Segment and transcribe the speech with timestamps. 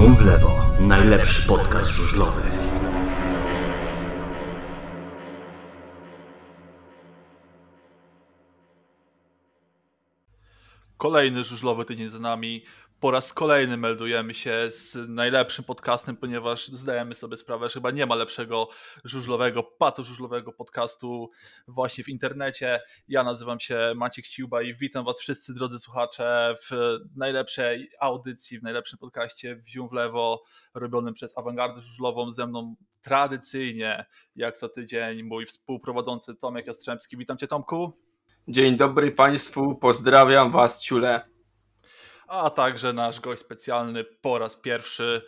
[0.00, 0.60] Zium w lewo.
[0.80, 2.42] Najlepszy podcast żużlowy.
[10.96, 12.64] Kolejny żużlowy tydzień za nami.
[13.00, 18.06] Po raz kolejny meldujemy się z najlepszym podcastem, ponieważ zdajemy sobie sprawę, że chyba nie
[18.06, 18.68] ma lepszego
[19.04, 21.30] żużlowego, patożużlowego podcastu
[21.68, 22.80] właśnie w internecie.
[23.08, 28.62] Ja nazywam się Maciek Ciuba i witam Was wszyscy, drodzy słuchacze, w najlepszej audycji, w
[28.62, 30.42] najlepszym podcaście w Zium w Lewo,
[30.74, 32.32] robionym przez Awangardę Żużlową.
[32.32, 37.16] Ze mną tradycyjnie, jak co tydzień, mój współprowadzący Tomek Jastrzębski.
[37.16, 37.92] Witam Cię Tomku.
[38.48, 41.29] Dzień dobry Państwu, pozdrawiam Was ciule.
[42.30, 45.22] A także nasz gość specjalny po raz pierwszy,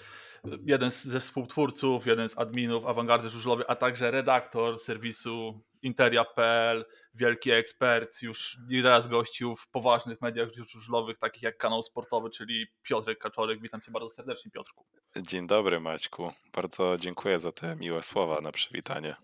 [0.66, 8.22] jeden ze współtwórców, jeden z adminów Awangardy Żużlowej, a także redaktor serwisu Interia.pl, wielki ekspert,
[8.22, 13.60] już nieraz gościł w poważnych mediach żużlowych, takich jak kanał sportowy, czyli Piotrek Kaczorek.
[13.60, 14.84] Witam Cię bardzo serdecznie, Piotrku.
[15.16, 16.32] Dzień dobry, Maćku.
[16.54, 19.16] Bardzo dziękuję za te miłe słowa na przywitanie.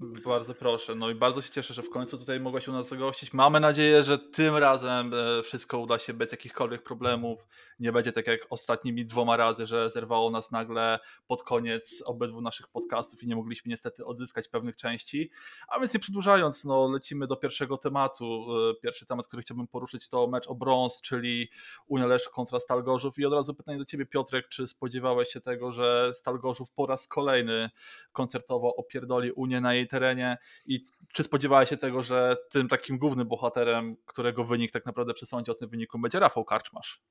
[0.00, 0.94] Bardzo proszę.
[0.94, 3.32] No i bardzo się cieszę, że w końcu tutaj mogłaś u nas zagościć.
[3.32, 7.46] Mamy nadzieję, że tym razem e, wszystko uda się bez jakichkolwiek problemów.
[7.80, 12.68] Nie będzie tak jak ostatnimi dwoma razy, że zerwało nas nagle pod koniec obydwu naszych
[12.68, 15.30] podcastów i nie mogliśmy niestety odzyskać pewnych części.
[15.68, 18.46] A więc nie przedłużając, no lecimy do pierwszego tematu.
[18.70, 21.48] E, pierwszy temat, który chciałbym poruszyć to mecz o brąz, czyli
[21.86, 23.18] Unia Leszno kontra Stal Gorzów.
[23.18, 26.86] I od razu pytanie do Ciebie Piotrek, czy spodziewałeś się tego, że Stal Gorzów po
[26.86, 27.70] raz kolejny
[28.12, 33.28] koncertowo opierdoli Unię na jej terenie i czy spodziewałeś się tego, że tym takim głównym
[33.28, 37.02] bohaterem, którego wynik tak naprawdę przesądzi o tym wyniku, będzie Rafał Karczmasz?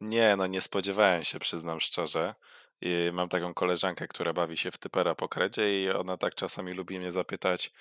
[0.00, 2.34] Nie, no nie spodziewałem się, przyznam szczerze.
[2.80, 6.72] I mam taką koleżankę, która bawi się w typera po kredzie i ona tak czasami
[6.72, 7.72] lubi mnie zapytać,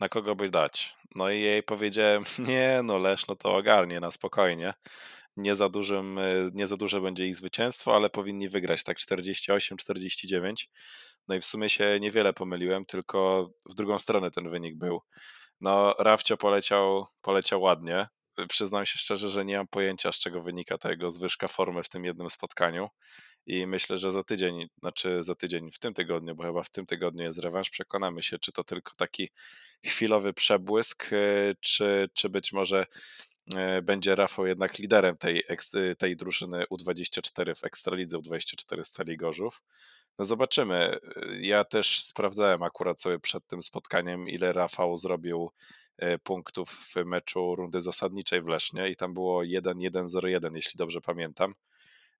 [0.00, 0.96] na kogo by dać.
[1.14, 4.74] No i jej powiedziałem, nie, no Leszno to ogarnie na spokojnie.
[5.36, 6.20] Nie za, dużym,
[6.52, 10.66] nie za duże będzie ich zwycięstwo, ale powinni wygrać tak 48-49.
[11.28, 15.00] No i w sumie się niewiele pomyliłem, tylko w drugą stronę ten wynik był.
[15.60, 18.06] No, Rafcio poleciał, poleciał ładnie.
[18.48, 21.88] Przyznam się szczerze, że nie mam pojęcia, z czego wynika ta jego zwyżka formy w
[21.88, 22.88] tym jednym spotkaniu.
[23.46, 26.86] I myślę, że za tydzień, znaczy za tydzień, w tym tygodniu, bo chyba w tym
[26.86, 29.28] tygodniu jest rewanż, przekonamy się, czy to tylko taki
[29.84, 31.10] chwilowy przebłysk,
[31.60, 32.86] czy, czy być może
[33.56, 35.42] e, będzie Rafał jednak liderem tej,
[35.98, 39.62] tej drużyny U24 w Ekstralidze U24 Stali Gorzów.
[40.18, 40.98] No zobaczymy.
[41.40, 45.85] Ja też sprawdzałem akurat sobie przed tym spotkaniem, ile Rafał zrobił e,
[46.22, 51.54] punktów w meczu rundy zasadniczej w Lesznie i tam było 1-1-0-1, jeśli dobrze pamiętam.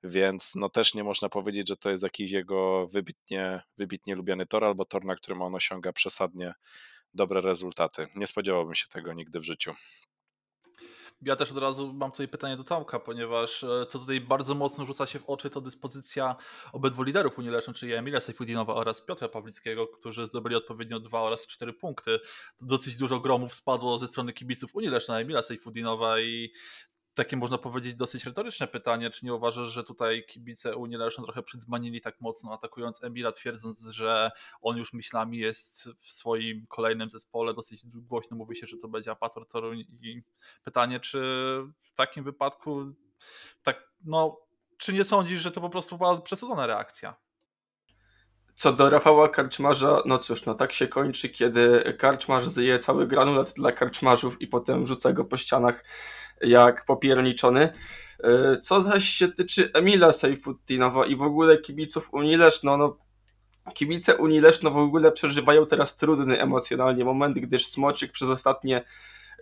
[0.05, 4.65] Więc no też nie można powiedzieć, że to jest jakiś jego wybitnie, wybitnie lubiany tor
[4.65, 6.53] albo tor, na którym on osiąga przesadnie
[7.15, 8.07] dobre rezultaty.
[8.15, 9.75] Nie spodziewałbym się tego nigdy w życiu.
[11.23, 14.87] Ja też od razu mam tutaj pytanie do Tomka, ponieważ e, co tutaj bardzo mocno
[14.87, 16.37] rzuca się w oczy, to dyspozycja
[16.73, 21.73] obydwu liderów Unii czyli Emilia Sejfudinowa oraz Piotra Pawlickiego, którzy zdobyli odpowiednio dwa oraz cztery
[21.73, 22.21] punkty.
[22.57, 26.53] To dosyć dużo gromów spadło ze strony kibiców Unii Leszno, Emilia Sejfudinowa i
[27.17, 31.43] takie można powiedzieć dosyć retoryczne pytanie, czy nie uważasz, że tutaj kibice Unii Leszno trochę
[31.43, 34.31] przydzmanili tak mocno, atakując Emila, twierdząc, że
[34.63, 39.11] on już myślami jest w swoim kolejnym zespole, dosyć głośno mówi się, że to będzie
[39.11, 40.23] apator toru i
[40.65, 41.19] pytanie, czy
[41.81, 42.93] w takim wypadku
[43.63, 44.39] tak, no,
[44.79, 47.17] czy nie sądzisz, że to po prostu była przesadzona reakcja?
[48.55, 53.53] Co do Rafała Karczmarza, no cóż, no tak się kończy, kiedy Karczmarz zje cały granulat
[53.53, 55.85] dla karczmarzów i potem rzuca go po ścianach
[56.41, 57.73] jak popierniczony.
[58.25, 62.97] E, co zaś się tyczy Emila Sejfutinowa i w ogóle kibiców Unii Leszno, no
[63.75, 68.85] kibice Unii Leszno w ogóle przeżywają teraz trudny emocjonalnie moment, gdyż Smoczyk przez ostatnie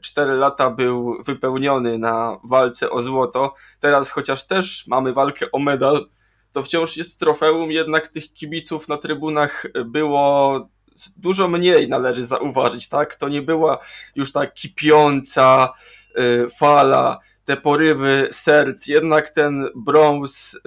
[0.03, 3.55] 4 lata był wypełniony na walce o złoto.
[3.81, 6.09] Teraz chociaż też mamy walkę o medal,
[6.53, 10.61] to wciąż jest trofeum, jednak tych kibiców na trybunach było
[11.17, 13.15] dużo mniej, należy zauważyć, tak?
[13.15, 13.79] To nie była
[14.15, 15.73] już ta kipiąca,
[16.59, 20.61] fala, te porywy serc, jednak ten brąz, y,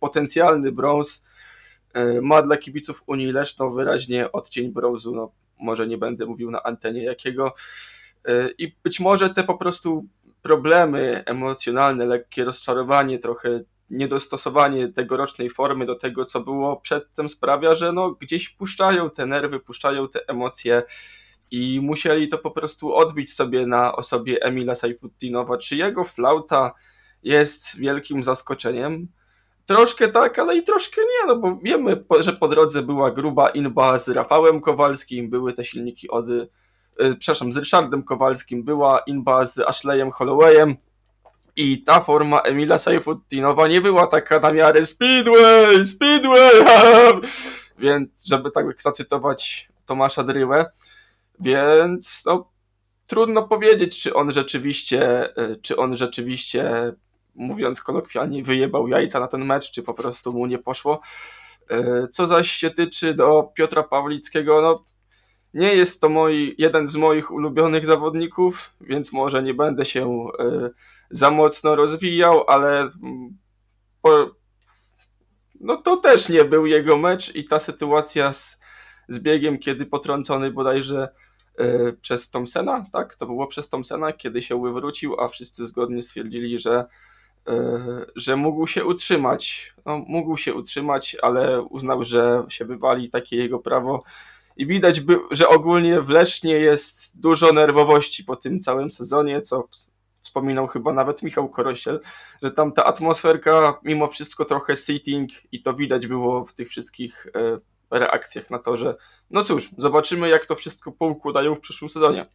[0.00, 1.24] potencjalny brąz
[1.92, 6.62] e, ma dla kibiców Unii Leszno wyraźnie odcień brązu, no może nie będę mówił na
[6.62, 7.54] antenie jakiego
[8.58, 10.06] i być może te po prostu
[10.42, 13.60] problemy emocjonalne, lekkie rozczarowanie, trochę
[13.90, 19.60] niedostosowanie tegorocznej formy do tego, co było przedtem sprawia, że no gdzieś puszczają te nerwy,
[19.60, 20.82] puszczają te emocje
[21.50, 25.58] i musieli to po prostu odbić sobie na osobie Emila Sajfuddinowa.
[25.58, 26.72] Czy jego flauta
[27.22, 29.08] jest wielkim zaskoczeniem?
[29.66, 33.98] Troszkę tak, ale i troszkę nie, no bo wiemy, że po drodze była gruba inba
[33.98, 36.48] z Rafałem Kowalskim, były te silniki od, yy,
[37.18, 40.76] przepraszam, z Ryszardem Kowalskim, była inba z Ashleyem Hollowayem
[41.56, 46.50] i ta forma Emila Sajfuddinowa nie była taka na miarę Speedway, Speedway,
[47.78, 50.66] więc żeby tak zacytować Tomasza Dryłę,
[51.40, 52.50] więc no,
[53.06, 56.92] trudno powiedzieć, czy on rzeczywiście, y, czy on rzeczywiście,
[57.34, 61.00] mówiąc kolokwialnie, wyjebał jajca na ten mecz, czy po prostu mu nie poszło.
[61.70, 64.84] Y, co zaś się tyczy do Piotra Pawlickiego, no
[65.54, 70.70] nie jest to mój, jeden z moich ulubionych zawodników, więc może nie będę się y,
[71.10, 73.38] za mocno rozwijał, ale mm,
[74.02, 74.30] po,
[75.60, 78.60] no to też nie był jego mecz i ta sytuacja z,
[79.08, 81.08] z biegiem, kiedy potrącony bodajże
[82.00, 83.16] przez Thompsona, tak?
[83.16, 86.84] To było przez Thompsona, kiedy się wywrócił, a wszyscy zgodnie stwierdzili, że,
[87.48, 87.52] y,
[88.16, 89.74] że mógł się utrzymać.
[89.86, 94.02] No, mógł się utrzymać, ale uznał, że się wywali takie jego prawo.
[94.56, 99.64] I widać, że ogólnie w Lesznie jest dużo nerwowości po tym całym sezonie, co
[100.20, 102.00] wspominał chyba nawet Michał Korosiel,
[102.42, 107.26] że tam ta atmosferka mimo wszystko trochę sitting i to widać było w tych wszystkich
[107.26, 107.60] y,
[107.90, 108.96] reakcjach na to, że
[109.30, 112.26] no cóż, zobaczymy jak to wszystko poukładają w przyszłym sezonie.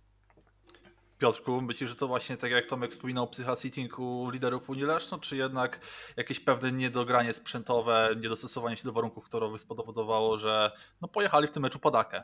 [1.18, 5.20] Piotrku, myślisz, że to właśnie tak jak Tomek wspominał, psycha sitting u liderów Unii Leszno,
[5.20, 5.80] czy jednak
[6.18, 10.72] jakieś pewne niedogranie sprzętowe, niedostosowanie się do warunków którowych spowodowało, że
[11.02, 12.24] no pojechali w tym meczu podakę?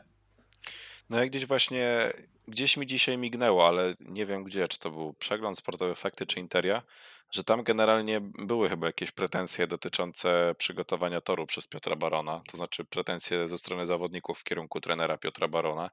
[1.12, 2.12] No jak gdzieś właśnie,
[2.48, 6.40] gdzieś mi dzisiaj mignęło, ale nie wiem gdzie, czy to był przegląd sportowy efekty, czy
[6.40, 6.82] Interia,
[7.30, 12.84] że tam generalnie były chyba jakieś pretensje dotyczące przygotowania toru przez Piotra Barona, to znaczy
[12.84, 15.90] pretensje ze strony zawodników w kierunku trenera Piotra Barona,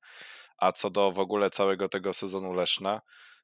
[0.57, 3.01] a co do w ogóle całego tego sezonu Leszna,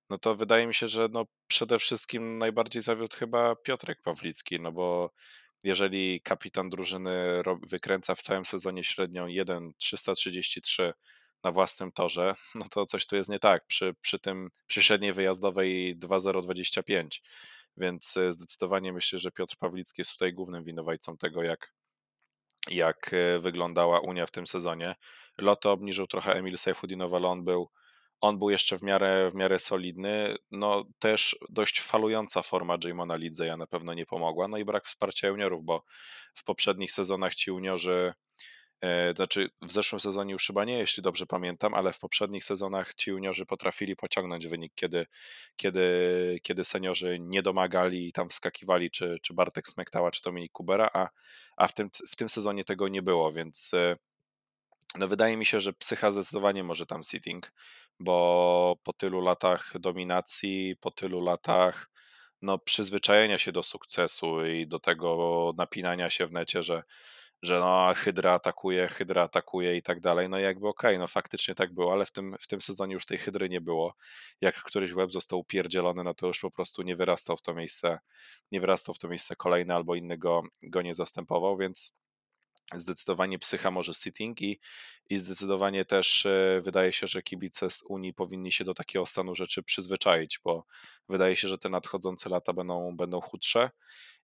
[0.10, 4.72] no to wydaje mi się, że no przede wszystkim najbardziej zawiódł chyba Piotrek Pawlicki, no
[4.72, 5.12] bo
[5.64, 10.94] jeżeli kapitan drużyny wykręca w całym sezonie średnią 1,333
[11.46, 13.66] na własnym torze, no to coś tu jest nie tak.
[13.66, 17.22] Przy, przy tym przy średniej wyjazdowej 2,025.
[17.78, 21.74] Więc e, zdecydowanie myślę, że Piotr Pawlicki jest tutaj głównym winowajcą tego, jak,
[22.70, 24.96] jak e, wyglądała Unia w tym sezonie.
[25.38, 27.70] Loto obniżył trochę Emil Seyfudinow, ale on był,
[28.22, 30.36] on był jeszcze w miarę, w miarę solidny.
[30.52, 34.48] No też dość falująca forma Jamona Lidzeja na pewno nie pomogła.
[34.48, 35.84] No i brak wsparcia juniorów, bo
[36.34, 38.14] w poprzednich sezonach ci juniorzy
[39.16, 43.10] znaczy, w zeszłym sezonie już chyba nie, jeśli dobrze pamiętam, ale w poprzednich sezonach ci
[43.10, 45.06] juniorzy potrafili pociągnąć wynik, kiedy,
[45.56, 50.90] kiedy, kiedy seniorzy nie domagali i tam wskakiwali, czy, czy Bartek Smektała, czy Dominik Kubera,
[50.94, 51.10] a,
[51.58, 53.96] a w, tym, w tym sezonie tego nie było, więc e,
[54.98, 57.52] no wydaje mi się, że psycha zdecydowanie może tam sitting,
[58.00, 61.90] bo po tylu latach dominacji, po tylu latach
[62.42, 66.84] no, przyzwyczajenia się do sukcesu i do tego napinania się w necie, że
[67.42, 70.30] że no, Hydra atakuje, Hydra atakuje i tak dalej.
[70.30, 72.94] No i jakby okej, okay, no faktycznie tak było, ale w tym, w tym sezonie
[72.94, 73.94] już tej Hydry nie było.
[74.42, 78.00] Jak któryś web został upierdzielony, no to już po prostu nie wyrastał w to miejsce,
[78.52, 81.94] nie wyrastał w to miejsce kolejny albo inny go, go nie zastępował, więc
[82.74, 84.60] zdecydowanie psycha może sitting i,
[85.10, 89.36] i zdecydowanie też e, wydaje się, że kibice z Unii powinni się do takiego stanu
[89.36, 90.66] rzeczy przyzwyczaić, bo
[91.10, 93.70] wydaje się, że te nadchodzące lata będą, będą chudsze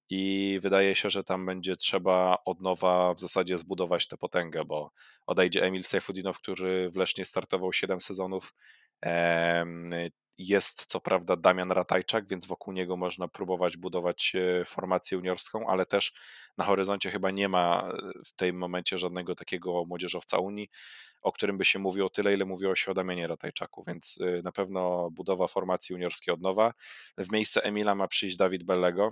[0.09, 4.91] i wydaje się, że tam będzie trzeba od nowa w zasadzie zbudować tę potęgę, bo
[5.25, 8.53] odejdzie Emil Seyfudinow, który w Lesznie startował 7 sezonów.
[10.47, 15.85] Jest co prawda Damian Ratajczak, więc wokół niego można próbować budować e, formację juniorską, ale
[15.85, 16.13] też
[16.57, 20.69] na horyzoncie chyba nie ma e, w tym momencie żadnego takiego młodzieżowca Unii,
[21.21, 24.51] o którym by się mówiło tyle, ile mówiło się o Damianie Ratajczaku, więc e, na
[24.51, 26.73] pewno budowa formacji juniorskiej od nowa.
[27.17, 29.11] W miejsce Emila ma przyjść Dawid Bellego,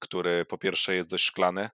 [0.00, 1.68] który po pierwsze jest dość szklany,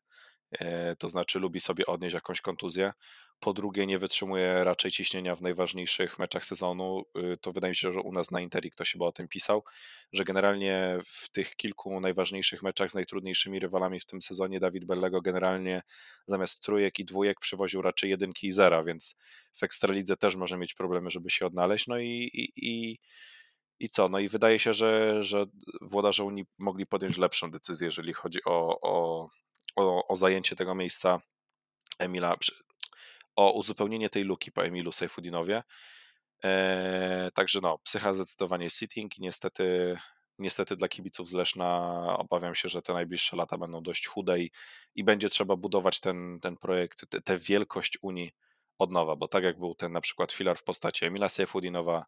[0.98, 2.92] to znaczy lubi sobie odnieść jakąś kontuzję.
[3.40, 7.02] Po drugie, nie wytrzymuje raczej ciśnienia w najważniejszych meczach sezonu.
[7.32, 9.64] Y, to wydaje mi się, że u nas na Interi ktoś chyba o tym pisał,
[10.12, 15.22] że generalnie w tych kilku najważniejszych meczach z najtrudniejszymi rywalami w tym sezonie Dawid Bellego
[15.22, 15.82] generalnie
[16.26, 19.16] zamiast trójek i dwójek przywoził raczej jedynki i zera, więc
[19.52, 21.86] w Ekstralidze też może mieć problemy, żeby się odnaleźć.
[21.86, 22.98] No i, i, i
[23.80, 24.08] i co?
[24.08, 25.46] No i wydaje się, że, że
[25.80, 29.28] włodarze Unii mogli podjąć lepszą decyzję, jeżeli chodzi o, o,
[29.76, 31.20] o, o zajęcie tego miejsca
[31.98, 32.36] Emila,
[33.36, 35.62] o uzupełnienie tej luki po Emilu Seyfudinowie.
[36.42, 39.96] Eee, także no, psycha zdecydowanie sitting i niestety,
[40.38, 41.68] niestety dla kibiców z Leszna
[42.18, 44.50] obawiam się, że te najbliższe lata będą dość chude i,
[44.94, 48.32] i będzie trzeba budować ten, ten projekt, tę wielkość Unii
[48.78, 52.04] od nowa, bo tak jak był ten na przykład filar w postaci Emila Seyfudinowa,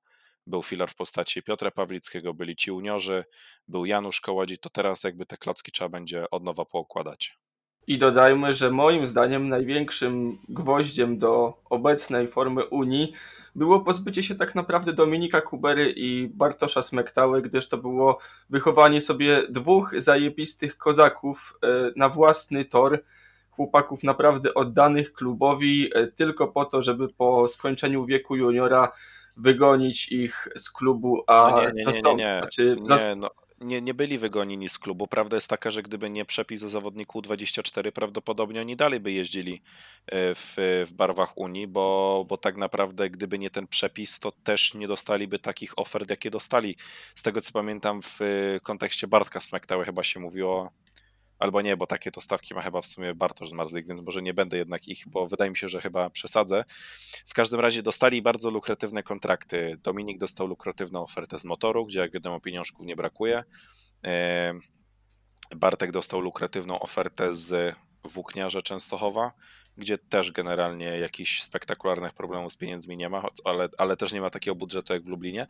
[0.46, 3.24] był filar w postaci Piotra Pawlickiego, byli ci uniorzy,
[3.68, 7.38] był Janusz Kołodzi, to teraz jakby te klocki trzeba będzie od nowa poukładać.
[7.86, 13.12] I dodajmy, że moim zdaniem największym gwoździem do obecnej formy Unii
[13.54, 18.18] było pozbycie się tak naprawdę Dominika Kubery i Bartosza Smektały, gdyż to było
[18.50, 23.02] wychowanie sobie dwóch zajebistych kozaków e, na własny tor,
[23.50, 28.92] chłopaków naprawdę oddanych klubowi, e, tylko po to, żeby po skończeniu wieku juniora
[29.36, 32.24] wygonić ich z klubu, a no nie, nie, nie, zastąpić.
[32.24, 32.76] Nie, znaczy,
[33.08, 33.30] nie, no,
[33.62, 35.06] nie, nie byli wygonieni z klubu.
[35.06, 39.62] Prawda jest taka, że gdyby nie przepis o zawodniku 24, prawdopodobnie oni dalej by jeździli
[40.06, 40.54] e, w,
[40.86, 45.38] w barwach Unii, bo, bo tak naprawdę gdyby nie ten przepis, to też nie dostaliby
[45.38, 46.76] takich ofert, jakie dostali.
[47.14, 48.18] Z tego co pamiętam w
[48.62, 50.72] kontekście Bartka Smektały chyba się mówiło
[51.42, 54.34] albo nie, bo takie to stawki ma chyba w sumie Bartosz Zmarzlik, więc może nie
[54.34, 56.64] będę jednak ich, bo wydaje mi się, że chyba przesadzę.
[57.26, 59.78] W każdym razie dostali bardzo lukratywne kontrakty.
[59.82, 63.44] Dominik dostał lukratywną ofertę z motoru, gdzie jak wiadomo pieniążków nie brakuje.
[65.56, 69.32] Bartek dostał lukratywną ofertę z Włókniarza Częstochowa,
[69.76, 74.30] gdzie też generalnie jakichś spektakularnych problemów z pieniędzmi nie ma, ale, ale też nie ma
[74.30, 75.46] takiego budżetu jak w Lublinie.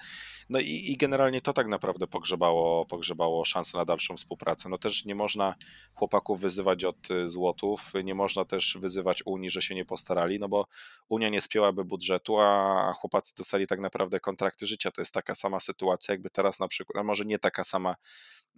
[0.48, 4.68] No i, i generalnie to tak naprawdę pogrzebało, pogrzebało szansę na dalszą współpracę.
[4.68, 5.54] No też nie można
[5.94, 10.66] chłopaków wyzywać od złotów, nie można też wyzywać Unii, że się nie postarali, no bo
[11.08, 14.90] Unia nie spięłaby budżetu, a chłopacy dostali tak naprawdę kontrakty życia.
[14.90, 17.96] To jest taka sama sytuacja, jakby teraz na przykład, no może nie taka sama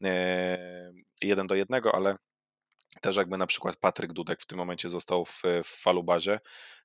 [0.02, 0.92] e,
[1.23, 2.16] jeden do jednego, ale
[3.01, 6.41] też jakby na przykład Patryk Dudek w tym momencie został w, w falubazie,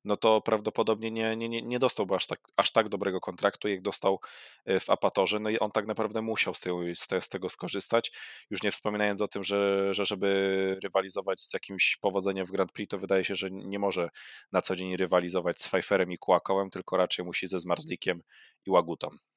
[0.06, 4.20] no to prawdopodobnie nie, nie, nie dostałby aż tak, aż tak dobrego kontraktu, jak dostał
[4.66, 7.50] e, w Apatorze, no i on tak naprawdę musiał z, tej, z, te, z tego
[7.50, 8.12] skorzystać,
[8.50, 12.92] już nie wspominając o tym, że, że żeby rywalizować z jakimś powodzeniem w Grand Prix,
[12.92, 14.10] to wydaje się, że nie może
[14.52, 18.22] na co dzień rywalizować z Pfeifferem i Kłakołem, tylko raczej musi ze Zmarzlikiem
[18.66, 19.29] i Łagutą.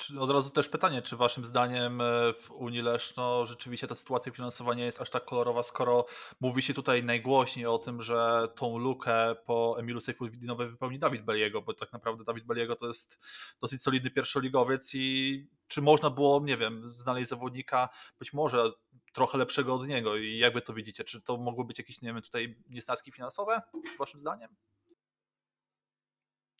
[0.00, 2.04] Czy od razu też pytanie, czy waszym zdaniem e,
[2.40, 6.06] w Unii Leszno rzeczywiście ta sytuacja finansowa nie jest aż tak kolorowa, skoro
[6.40, 11.62] mówi się tutaj najgłośniej o tym, że tą lukę po Emilu Seyfudinowej wypełni Dawid Beliego,
[11.62, 13.18] bo tak naprawdę Dawid Beliego to jest
[13.60, 17.88] dosyć solidny pierwszoligowiec i czy można było, nie wiem, znaleźć zawodnika
[18.18, 18.72] być może
[19.12, 22.22] trochę lepszego od niego i jakby to widzicie, czy to mogły być jakieś, nie wiem,
[22.22, 23.62] tutaj niesnaski finansowe
[23.98, 24.56] waszym zdaniem?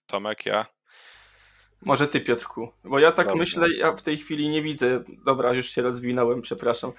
[0.06, 0.66] Tomek, ja?
[1.82, 2.68] Może ty, Piotrku.
[2.84, 3.38] Bo ja tak Dobrze.
[3.40, 5.04] myślę, ja w tej chwili nie widzę.
[5.24, 6.92] Dobra, już się rozwinąłem, przepraszam.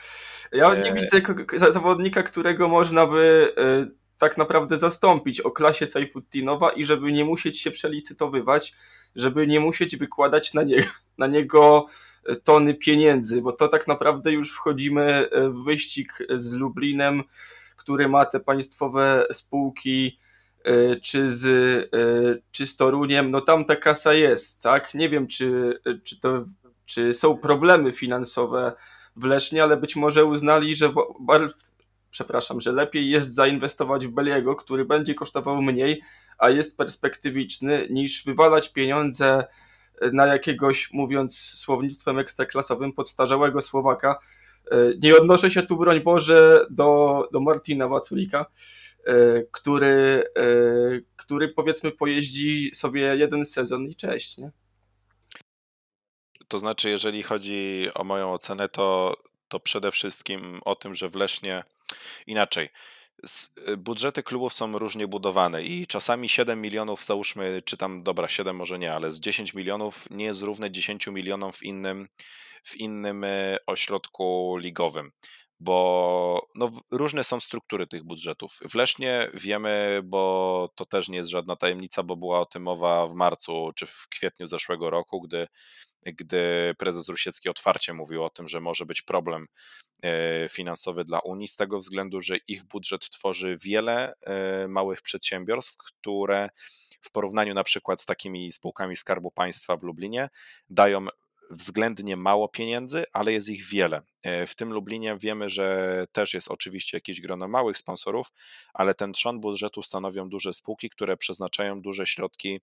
[0.51, 1.21] Ja nie widzę
[1.71, 3.53] zawodnika, którego można by
[3.88, 8.73] y, tak naprawdę zastąpić o klasie Saifuddinowa i żeby nie musieć się przelicytowywać,
[9.15, 10.83] żeby nie musieć wykładać na, nie,
[11.17, 11.85] na niego
[12.25, 17.23] e, tony pieniędzy, bo to tak naprawdę już wchodzimy w wyścig z Lublinem,
[17.77, 20.19] który ma te państwowe spółki
[21.01, 21.46] czy z,
[21.94, 24.94] e, czy z Toruniem, no tam ta kasa jest, tak?
[24.94, 26.44] Nie wiem, czy, czy, to,
[26.86, 28.74] czy są problemy finansowe
[29.15, 30.94] w Lesznie, ale być może uznali, że
[32.10, 36.01] przepraszam, że lepiej jest zainwestować w Beliego, który będzie kosztował mniej,
[36.38, 39.48] a jest perspektywiczny, niż wywalać pieniądze
[40.13, 44.20] na jakiegoś, mówiąc słownictwem ekstraklasowym, podstarzałego Słowaka.
[44.72, 48.46] E, nie odnoszę się tu, broń Boże, do, do Martina Waculika, E,
[49.51, 50.46] który, e,
[51.17, 54.51] który powiedzmy pojeździ sobie jeden sezon i cześć, nie?
[56.48, 59.17] To znaczy, jeżeli chodzi o moją ocenę, to,
[59.48, 61.63] to przede wszystkim o tym, że w Lesznie
[62.27, 62.70] inaczej.
[63.77, 68.79] Budżety klubów są różnie budowane i czasami 7 milionów, załóżmy, czy tam, dobra, 7 może
[68.79, 72.08] nie, ale z 10 milionów nie jest równe 10 milionom w innym,
[72.63, 75.12] w innym e, ośrodku ligowym
[75.62, 78.60] bo no, różne są struktury tych budżetów.
[78.70, 83.08] W Lesznie wiemy, bo to też nie jest żadna tajemnica, bo była o tym mowa
[83.08, 85.48] w marcu czy w kwietniu zeszłego roku, gdy,
[86.06, 89.48] gdy prezes Rusiecki otwarcie mówił o tym, że może być problem
[90.03, 95.77] e, finansowy dla Unii, z tego względu, że ich budżet tworzy wiele e, małych przedsiębiorstw,
[95.77, 96.50] które
[97.01, 100.30] w porównaniu na przykład z takimi spółkami Skarbu Państwa w Lublinie
[100.70, 101.08] dają
[101.51, 104.01] względnie mało pieniędzy, ale jest ich wiele.
[104.24, 108.27] E, w tym Lublinie wiemy, że też jest oczywiście jakieś grono małych sponsorów,
[108.74, 112.60] ale ten trzon budżetu stanowią duże spółki, które przeznaczają duże środki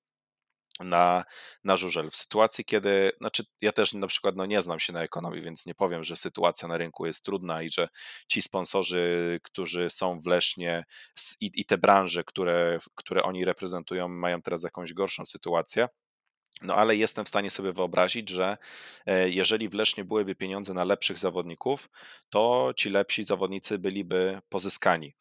[0.81, 1.25] na,
[1.65, 2.11] na żużel.
[2.11, 5.67] W sytuacji, kiedy, znaczy ja też na przykład no nie znam się na ekonomii, więc
[5.67, 7.89] nie powiem, że sytuacja na rynku jest trudna i że
[8.29, 10.85] ci sponsorzy, którzy są w Lesznie
[11.41, 15.89] i, i te branże, które, które oni reprezentują, mają teraz jakąś gorszą sytuację.
[16.63, 18.57] No ale jestem w stanie sobie wyobrazić, że
[19.07, 21.91] e, jeżeli w Lesznie byłyby pieniądze na lepszych zawodników,
[22.31, 25.15] to ci lepsi zawodnicy byliby pozyskani.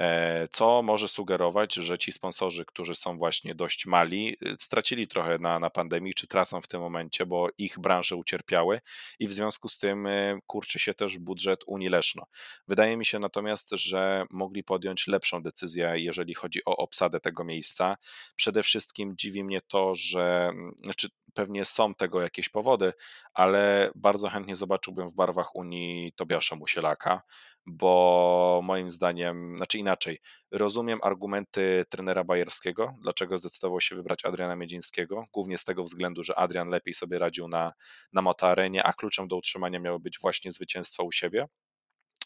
[0.00, 5.38] E, co może sugerować, że ci sponsorzy, którzy są właśnie dość mali, y, stracili trochę
[5.38, 8.80] na, na pandemii, czy tracą w tym momencie, bo ich branże ucierpiały
[9.18, 12.26] i w związku z tym y, kurczy się też budżet Unii Leszno.
[12.68, 17.96] Wydaje mi się natomiast, że mogli podjąć lepszą decyzję, jeżeli chodzi o obsadę tego miejsca.
[18.36, 22.92] Przede wszystkim dziwi mnie to, że mm, znaczy pewnie są tego jakieś powody,
[23.34, 27.22] ale bardzo chętnie zobaczyłbym w barwach Unii Tobiasza Musielaka,
[27.70, 30.18] bo moim zdaniem, znaczy inaczej,
[30.50, 36.38] rozumiem argumenty trenera bajerskiego, dlaczego zdecydował się wybrać Adriana Miedzińskiego, głównie z tego względu, że
[36.38, 37.72] Adrian lepiej sobie radził na,
[38.12, 41.46] na motoarenie, a kluczem do utrzymania miało być właśnie zwycięstwo u siebie.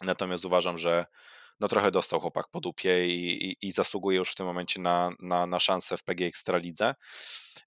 [0.03, 1.07] Natomiast uważam, że
[1.61, 5.11] no trochę dostał chłopak po dupie i, i, i zasługuje już w tym momencie na,
[5.21, 6.95] na, na szansę w PG Ekstralidze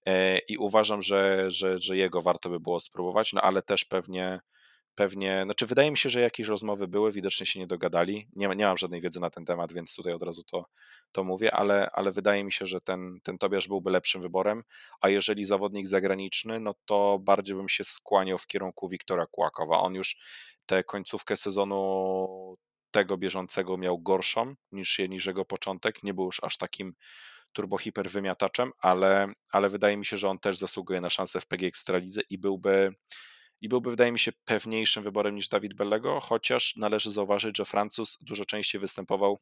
[0.06, 4.40] e, i uważam, że, że, że jego warto by było spróbować, no ale też pewnie
[4.96, 8.28] pewnie, znaczy wydaje mi się, że jakieś rozmowy były, widocznie się nie dogadali.
[8.36, 10.66] Nie, nie mam żadnej wiedzy na ten temat, więc tutaj od razu to,
[11.12, 14.62] to mówię, ale, ale wydaje mi się, że ten, ten Tobiasz byłby lepszym wyborem,
[15.00, 19.78] a jeżeli zawodnik zagraniczny, no to bardziej bym się skłaniał w kierunku Wiktora Kłakowa.
[19.78, 20.16] On już
[20.66, 22.56] tę końcówkę sezonu
[22.90, 26.94] tego bieżącego miał gorszą niż niż jego początek, nie był już aż takim
[27.52, 31.66] turbohiper wymiataczem, ale, ale wydaje mi się, że on też zasługuje na szansę w PG
[31.66, 32.94] Ekstralidze i byłby
[33.60, 38.18] i byłby, wydaje mi się, pewniejszym wyborem niż Dawid Bellego, chociaż należy zauważyć, że Francuz
[38.20, 39.38] dużo częściej występował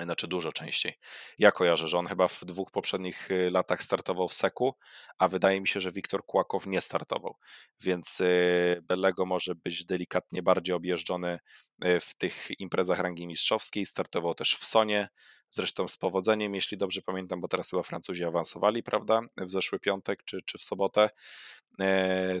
[0.00, 0.98] znaczy dużo częściej.
[1.38, 4.74] Ja kojarzę, że on chyba w dwóch poprzednich y, latach startował w Seku,
[5.18, 7.36] a wydaje mi się, że Wiktor Kłakow nie startował,
[7.80, 11.38] więc y, Bellego może być delikatnie bardziej objeżdżony
[11.84, 15.08] y, w tych imprezach rangi mistrzowskiej, startował też w Sonie,
[15.50, 20.24] zresztą z powodzeniem, jeśli dobrze pamiętam, bo teraz chyba Francuzi awansowali, prawda, w zeszły piątek
[20.24, 21.10] czy, czy w sobotę,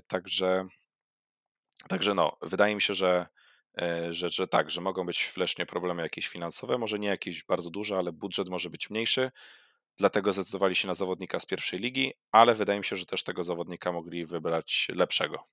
[0.06, 0.66] także
[1.88, 3.26] Także no, wydaje mi się, że,
[3.82, 7.44] e, że, że tak, że mogą być w Lesznie problemy jakieś finansowe, może nie jakieś
[7.44, 9.30] bardzo duże, ale budżet może być mniejszy,
[9.98, 13.44] dlatego zdecydowali się na zawodnika z pierwszej ligi, ale wydaje mi się, że też tego
[13.44, 15.44] zawodnika mogli wybrać lepszego.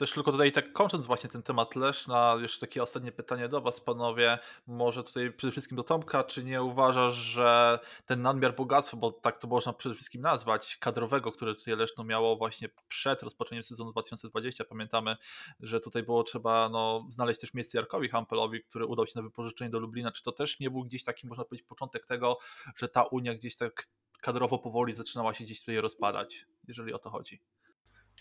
[0.00, 3.80] Też tylko tutaj tak kończąc właśnie ten temat Leszna, jeszcze takie ostatnie pytanie do Was,
[3.80, 4.38] panowie.
[4.66, 9.38] Może tutaj przede wszystkim do Tomka, czy nie uważasz, że ten nadmiar bogactwa, bo tak
[9.38, 14.64] to można przede wszystkim nazwać, kadrowego, które tutaj Leszno miało właśnie przed rozpoczęciem sezonu 2020,
[14.64, 15.16] pamiętamy,
[15.60, 19.70] że tutaj było trzeba no, znaleźć też miejsce Jarkowi Hampelowi, który udał się na wypożyczenie
[19.70, 20.12] do Lublina.
[20.12, 22.38] Czy to też nie był gdzieś taki, można powiedzieć, początek tego,
[22.76, 23.86] że ta Unia gdzieś tak
[24.20, 27.40] kadrowo powoli zaczynała się gdzieś tutaj rozpadać, jeżeli o to chodzi?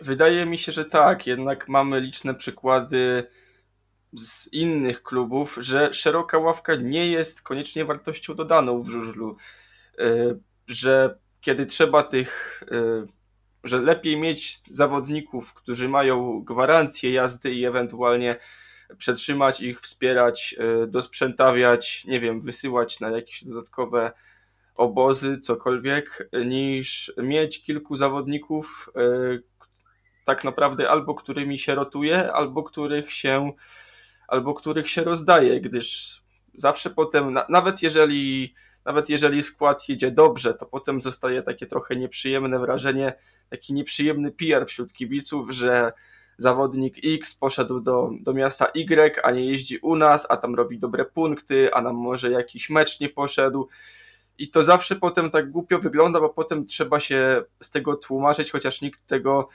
[0.02, 3.28] Wydaje mi się, że tak, jednak mamy liczne przykłady
[4.18, 9.38] z innych klubów, że szeroka ławka nie jest koniecznie wartością dodaną w żużlu.
[10.00, 10.06] E,
[10.68, 13.06] że kiedy trzeba tych, e,
[13.64, 18.38] że lepiej mieć zawodników, którzy mają gwarancję jazdy i ewentualnie
[18.98, 24.12] przetrzymać ich, wspierać, e, dosprzętawiać, nie wiem, wysyłać na jakieś dodatkowe
[24.76, 28.90] obozy, cokolwiek, niż mieć kilku zawodników,
[30.30, 33.52] tak naprawdę albo którymi się rotuje, albo których się,
[34.28, 36.22] albo których się rozdaje, gdyż
[36.54, 38.54] zawsze potem, nawet jeżeli
[38.86, 43.14] nawet jeżeli skład jedzie dobrze, to potem zostaje takie trochę nieprzyjemne wrażenie,
[43.50, 45.92] taki nieprzyjemny PR wśród kibiców, że
[46.38, 50.80] zawodnik X poszedł do, do miasta Y, a nie jeździ u nas, a tam robi
[50.80, 53.68] dobre punkty, a nam może jakiś mecz nie poszedł.
[54.38, 58.82] I to zawsze potem tak głupio wygląda, bo potem trzeba się z tego tłumaczyć, chociaż
[58.82, 59.50] nikt tego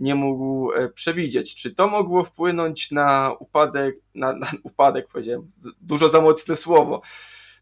[0.00, 1.54] nie mógł e, przewidzieć.
[1.54, 7.02] Czy to mogło wpłynąć na upadek, na, na upadek powiedziałem, dużo za mocne słowo,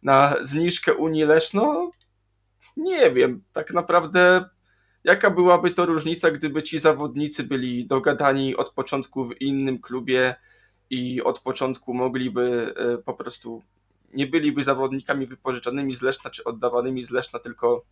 [0.03, 1.91] na zniżkę Unii Leszno?
[2.77, 4.45] Nie wiem, tak naprawdę
[5.05, 10.35] jaka byłaby to różnica, gdyby ci zawodnicy byli dogadani od początku w innym klubie
[10.91, 13.63] i od początku mogliby e, po prostu
[14.15, 17.85] nie byliby zawodnikami wypożyczanymi z Leszna czy oddawanymi z Leszna, tylko,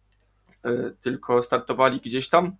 [0.64, 2.56] e, tylko startowali gdzieś tam?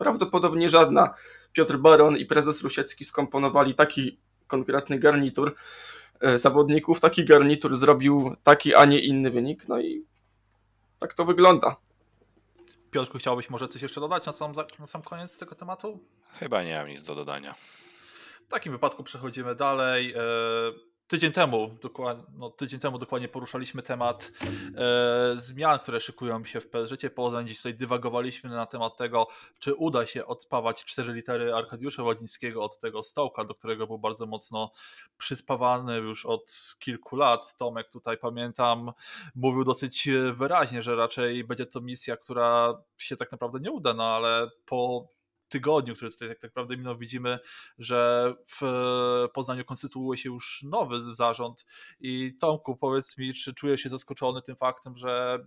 [0.00, 1.14] Prawdopodobnie żadna.
[1.52, 5.54] Piotr Baron i prezes Rusiecki skomponowali taki konkretny garnitur
[6.20, 7.00] e, zawodników.
[7.00, 9.68] Taki garnitur zrobił taki, a nie inny wynik.
[9.68, 10.04] No i
[10.98, 11.76] tak to wygląda.
[12.90, 16.00] Piotrku, chciałbyś może coś jeszcze dodać na sam, na sam koniec tego tematu?
[16.32, 17.54] Chyba nie mam nic do dodania.
[18.46, 20.14] W takim wypadku przechodzimy dalej.
[21.10, 24.32] Tydzień temu, dokładnie, no, tydzień temu dokładnie poruszaliśmy temat
[24.76, 27.48] e, zmian, które szykują się w PSG Poznań.
[27.48, 32.80] Dziś tutaj dywagowaliśmy na temat tego, czy uda się odspawać cztery litery Arkadiusza Ładzińskiego od
[32.80, 34.70] tego stołka, do którego był bardzo mocno
[35.18, 37.56] przyspawany już od kilku lat.
[37.56, 38.92] Tomek tutaj pamiętam,
[39.34, 44.04] mówił dosyć wyraźnie, że raczej będzie to misja, która się tak naprawdę nie uda, no
[44.04, 45.08] ale po
[45.50, 47.38] tygodniu, który tutaj tak naprawdę minął, widzimy,
[47.78, 51.66] że w Poznaniu konstytuuje się już nowy zarząd.
[52.00, 55.38] I Tomku, powiedz mi, czy czujesz się zaskoczony tym faktem, że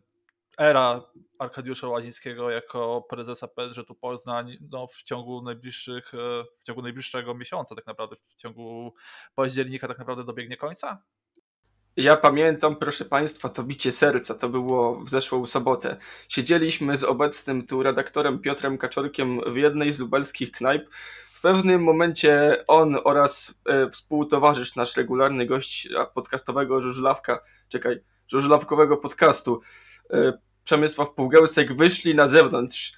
[0.58, 1.02] era
[1.40, 3.48] Arkadiusza Łazińskiego jako prezesa
[3.88, 6.12] tu Poznań no, w ciągu najbliższych,
[6.60, 8.94] w ciągu najbliższego miesiąca tak naprawdę, w ciągu
[9.36, 11.04] października tak naprawdę dobiegnie końca?
[11.98, 15.98] Ja pamiętam, proszę Państwa, to bicie serca, to było w zeszłą sobotę.
[16.30, 20.90] Siedzieliśmy z obecnym tu redaktorem Piotrem Kaczorkiem w jednej z lubelskich knajp.
[21.32, 29.62] W pewnym momencie on oraz e, współtowarzysz, nasz regularny gość podcastowego Żużlawka, czekaj, Żużlawkowego podcastu,
[30.10, 32.94] e, Przemysław Półgełsek, wyszli na zewnątrz,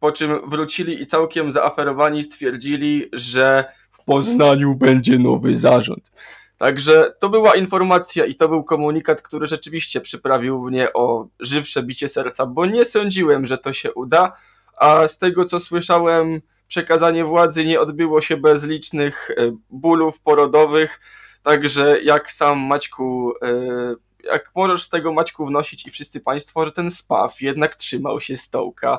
[0.00, 6.10] po czym wrócili i całkiem zaaferowani stwierdzili, że w Poznaniu będzie nowy zarząd.
[6.58, 12.08] Także to była informacja i to był komunikat, który rzeczywiście przyprawił mnie o żywsze bicie
[12.08, 14.32] serca, bo nie sądziłem, że to się uda,
[14.76, 21.00] a z tego co słyszałem, przekazanie władzy nie odbyło się bez licznych e, bólów porodowych,
[21.42, 23.94] także jak sam Maćku, e,
[24.24, 28.36] jak możesz z tego Maćku wnosić i wszyscy Państwo, że ten spaw jednak trzymał się
[28.36, 28.98] stołka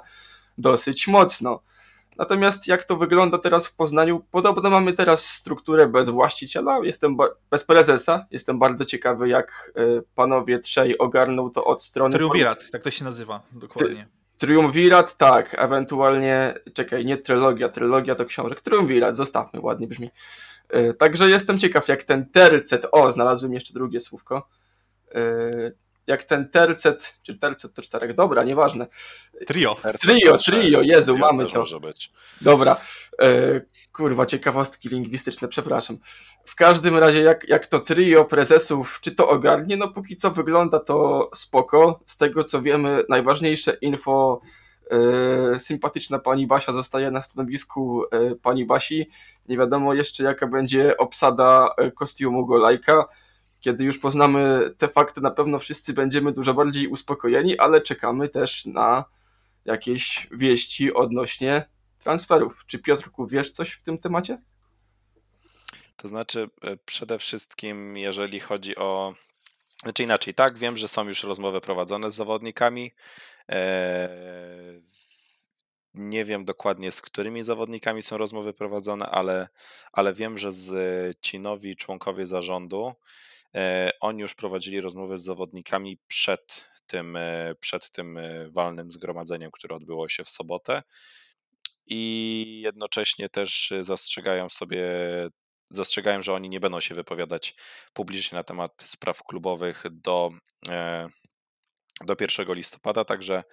[0.57, 1.61] dosyć mocno.
[2.19, 4.25] Natomiast jak to wygląda teraz w Poznaniu?
[4.31, 7.17] Podobno mamy teraz strukturę bez właściciela, jestem
[7.51, 8.25] bez prezesa.
[8.31, 12.15] Jestem bardzo ciekawy, jak e, panowie trzej ogarną to od strony.
[12.15, 14.07] Triumvirat, tak to się nazywa dokładnie.
[14.37, 20.09] Triumvirat, tak, ewentualnie, czekaj, nie trylogia, trylogia to książek, triumvirat, zostawmy, ładnie brzmi.
[20.69, 24.47] E, także jestem ciekaw, jak ten tercet, o, znalazłem jeszcze drugie słówko,
[25.15, 25.71] e,
[26.09, 28.87] jak ten tercet, czy tercet to czterech, dobra, nieważne.
[29.47, 29.77] Trio.
[29.99, 31.59] Trio, trio, Jezu, trio mamy to.
[31.59, 32.11] Może być.
[32.41, 32.77] Dobra,
[33.21, 33.61] e,
[33.93, 35.97] kurwa, ciekawostki lingwistyczne, przepraszam.
[36.45, 40.79] W każdym razie, jak, jak to trio prezesów, czy to ogarnie, no póki co wygląda
[40.79, 41.99] to spoko.
[42.05, 44.41] Z tego co wiemy, najważniejsze info
[44.91, 49.09] e, sympatyczna pani Basia zostaje na stanowisku e, pani Basi.
[49.47, 53.05] Nie wiadomo jeszcze jaka będzie obsada e, kostiumu Golajka
[53.59, 58.65] kiedy już poznamy te fakty, na pewno wszyscy będziemy dużo bardziej uspokojeni, ale czekamy też
[58.65, 59.05] na
[59.65, 61.69] jakieś wieści odnośnie
[61.99, 62.63] transferów.
[62.67, 64.41] Czy Piotrku, wiesz coś w tym temacie?
[65.95, 69.13] To znaczy, e, przede wszystkim, jeżeli chodzi o.
[69.83, 72.91] Znaczy inaczej, tak, wiem, że są już rozmowy prowadzone z zawodnikami.
[73.47, 74.81] Eee,
[75.93, 79.47] nie wiem dokładnie, z którymi zawodnikami są rozmowy prowadzone, ale,
[79.91, 83.28] ale wiem, że z ci nowi członkowie zarządu E,
[84.01, 89.75] oni już prowadzili rozmowy z zawodnikami przed tym, e, przed tym e, walnym zgromadzeniem, które
[89.75, 90.83] odbyło się w sobotę.
[91.85, 94.85] I jednocześnie też zastrzegają sobie,
[95.69, 97.55] zastrzegają, że oni nie będą się wypowiadać
[97.93, 100.31] publicznie na temat spraw klubowych do,
[102.05, 103.43] do 1 listopada, także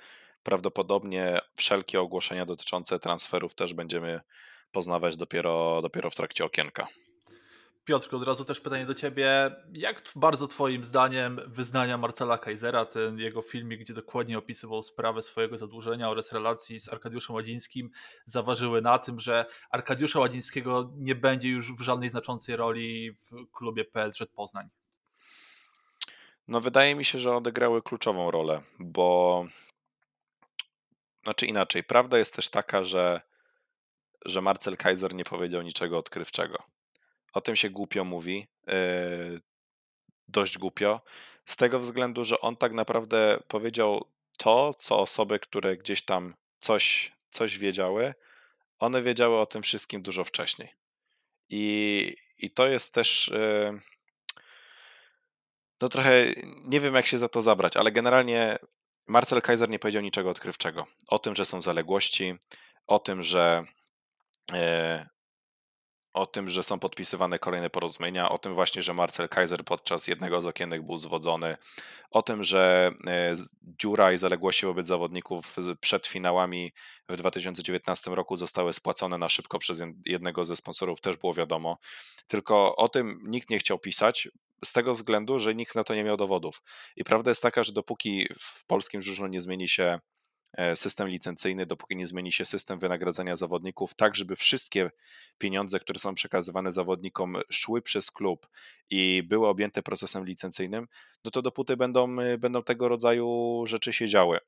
[0.42, 4.20] prawdopodobnie wszelkie ogłoszenia dotyczące transferów też będziemy
[4.72, 6.86] poznawać dopiero, dopiero w trakcie okienka.
[7.86, 9.56] Piotrku, od razu też pytanie do ciebie.
[9.72, 15.58] Jak bardzo twoim zdaniem wyznania Marcela Kaisera, ten jego filmik, gdzie dokładnie opisywał sprawę swojego
[15.58, 17.90] zadłużenia oraz relacji z Arkadiuszem Ładzińskim,
[18.24, 23.84] zaważyły na tym, że Arkadiusza Ładzińskiego nie będzie już w żadnej znaczącej roli w klubie
[23.84, 24.68] PSG Poznań?
[26.48, 29.44] No wydaje mi się, że odegrały kluczową rolę, bo
[31.24, 33.20] znaczy inaczej, prawda jest też taka, że,
[34.24, 36.75] że Marcel Kaiser nie powiedział niczego odkrywczego
[37.36, 39.40] o tym się głupio mówi, yy,
[40.28, 41.00] dość głupio,
[41.44, 44.04] z tego względu, że on tak naprawdę powiedział
[44.38, 48.14] to, co osoby, które gdzieś tam coś, coś wiedziały,
[48.78, 50.68] one wiedziały o tym wszystkim dużo wcześniej.
[51.48, 53.28] I, i to jest też.
[53.28, 53.80] Yy,
[55.80, 56.26] no trochę
[56.64, 58.58] nie wiem, jak się za to zabrać, ale generalnie
[59.06, 60.86] Marcel Kaiser nie powiedział niczego odkrywczego.
[61.08, 62.34] O tym, że są zaległości,
[62.86, 63.64] o tym, że
[64.52, 65.15] yy,
[66.16, 70.40] o tym, że są podpisywane kolejne porozumienia, o tym właśnie, że Marcel Kaiser podczas jednego
[70.40, 71.56] z okienek był zwodzony,
[72.10, 76.72] o tym, że e, dziura i zaległości wobec zawodników przed finałami
[77.08, 81.78] w 2019 roku zostały spłacone na szybko przez jednego ze sponsorów, też było wiadomo.
[82.26, 84.28] Tylko o tym nikt nie chciał pisać,
[84.64, 86.62] z tego względu, że nikt na to nie miał dowodów.
[86.96, 90.00] I prawda jest taka, że dopóki w polskim żużlu nie zmieni się
[90.74, 94.90] system licencyjny, dopóki nie zmieni się system wynagradzania zawodników, tak żeby wszystkie
[95.38, 98.48] pieniądze, które są przekazywane zawodnikom, szły przez klub
[98.90, 100.88] i były objęte procesem licencyjnym,
[101.24, 104.38] no to dopóty będą, będą tego rodzaju rzeczy się działy.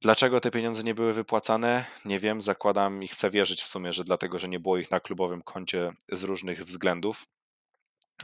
[0.00, 1.84] Dlaczego te pieniądze nie były wypłacane?
[2.04, 5.00] Nie wiem, zakładam i chcę wierzyć w sumie, że dlatego, że nie było ich na
[5.00, 7.26] klubowym koncie z różnych względów.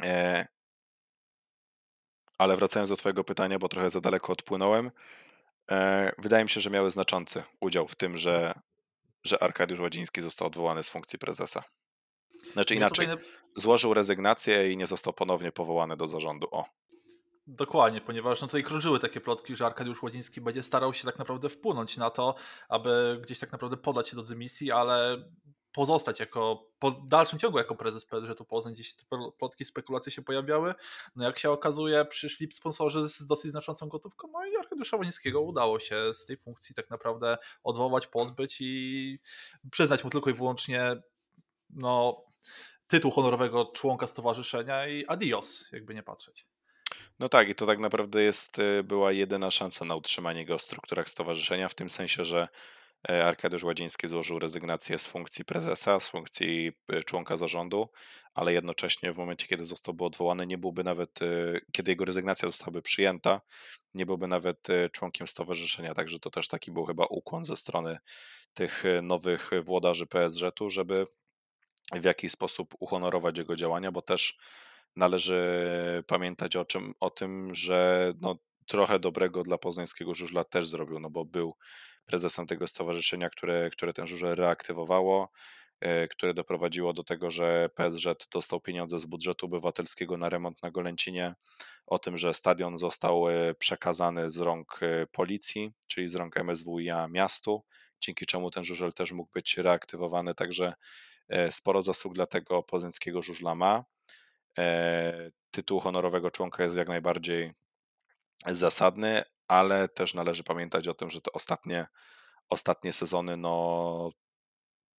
[0.01, 0.47] E,
[2.39, 4.91] ale wracając do Twojego pytania, bo trochę za daleko odpłynąłem, e,
[6.19, 8.55] wydaje mi się, że miały znaczący udział w tym, że,
[9.25, 11.65] że Arkadiusz Ładziński został odwołany z funkcji prezesa.
[12.53, 13.09] Znaczy inaczej,
[13.57, 16.49] złożył rezygnację i nie został ponownie powołany do zarządu.
[16.51, 16.65] O.
[17.47, 21.49] Dokładnie, ponieważ no tutaj krążyły takie plotki, że Arkadiusz Ładziński będzie starał się tak naprawdę
[21.49, 22.35] wpłynąć na to,
[22.69, 25.25] aby gdzieś tak naprawdę podać się do dymisji, ale
[25.73, 29.05] pozostać jako, po dalszym ciągu jako prezes PSŻ Poznań, gdzieś te
[29.39, 30.75] plotki, spekulacje się pojawiały.
[31.17, 35.81] No jak się okazuje, przyszli sponsorzy z dosyć znaczącą gotówką, no i Arkadiusza Ładzińskiego udało
[35.81, 39.19] się z tej funkcji tak naprawdę odwołać, pozbyć i
[39.71, 40.97] przyznać mu tylko i wyłącznie
[41.71, 42.25] no,
[42.87, 46.47] tytuł honorowego członka stowarzyszenia i adios, jakby nie patrzeć.
[47.19, 50.63] No tak, i to tak naprawdę jest, y, była jedyna szansa na utrzymanie go w
[50.63, 52.49] strukturach stowarzyszenia, w tym sensie, że
[53.09, 57.89] Arkadiusz Ładziński złożył rezygnację z funkcji prezesa, z funkcji y, członka zarządu,
[58.35, 62.83] ale jednocześnie w momencie, kiedy zostałby odwołany, nie byłby nawet, y, kiedy jego rezygnacja zostałaby
[62.83, 63.41] przyjęta,
[63.95, 65.95] nie byłby nawet członkiem stowarzyszenia.
[65.95, 67.99] Także to też taki był chyba ukłon ze strony
[68.55, 71.07] tych nowych włodarzy PSŻ-u, żeby
[71.93, 74.39] w jakiś sposób uhonorować jego działania, bo też
[74.97, 75.65] należy
[76.07, 81.11] pamiętać o, czym, o tym, że no, trochę dobrego dla poznańskiego żużla też zrobił, no
[81.11, 81.57] bo był
[82.05, 85.29] prezesem tego stowarzyszenia, które, które ten żużel reaktywowało,
[85.81, 90.71] e, które doprowadziło do tego, że PSZ dostał pieniądze z budżetu obywatelskiego na remont na
[90.71, 91.35] Golęcinie,
[91.87, 97.09] o tym, że stadion został e, przekazany z rąk e, policji, czyli z rąk MSWiA
[97.09, 97.63] miastu,
[98.01, 100.75] dzięki czemu ten żużel też mógł być reaktywowany, także
[101.51, 103.85] sporo zasług dla tego poznańskiego żużla ma.
[105.51, 107.53] Tytuł honorowego członka jest jak najbardziej
[108.47, 111.87] zasadny, ale też należy pamiętać o tym, że te ostatnie,
[112.49, 114.11] ostatnie sezony no,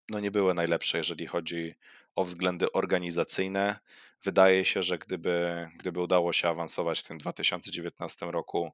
[0.09, 1.75] no nie były najlepsze, jeżeli chodzi
[2.15, 3.79] o względy organizacyjne.
[4.23, 8.71] Wydaje się, że gdyby, gdyby udało się awansować w tym 2019 roku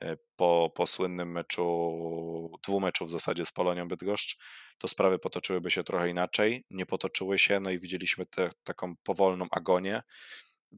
[0.00, 4.38] e, po, po słynnym meczu, dwumeczu w zasadzie z Polonią Bydgoszcz,
[4.78, 6.64] to sprawy potoczyłyby się trochę inaczej.
[6.70, 10.02] Nie potoczyły się, no i widzieliśmy te, taką powolną agonię.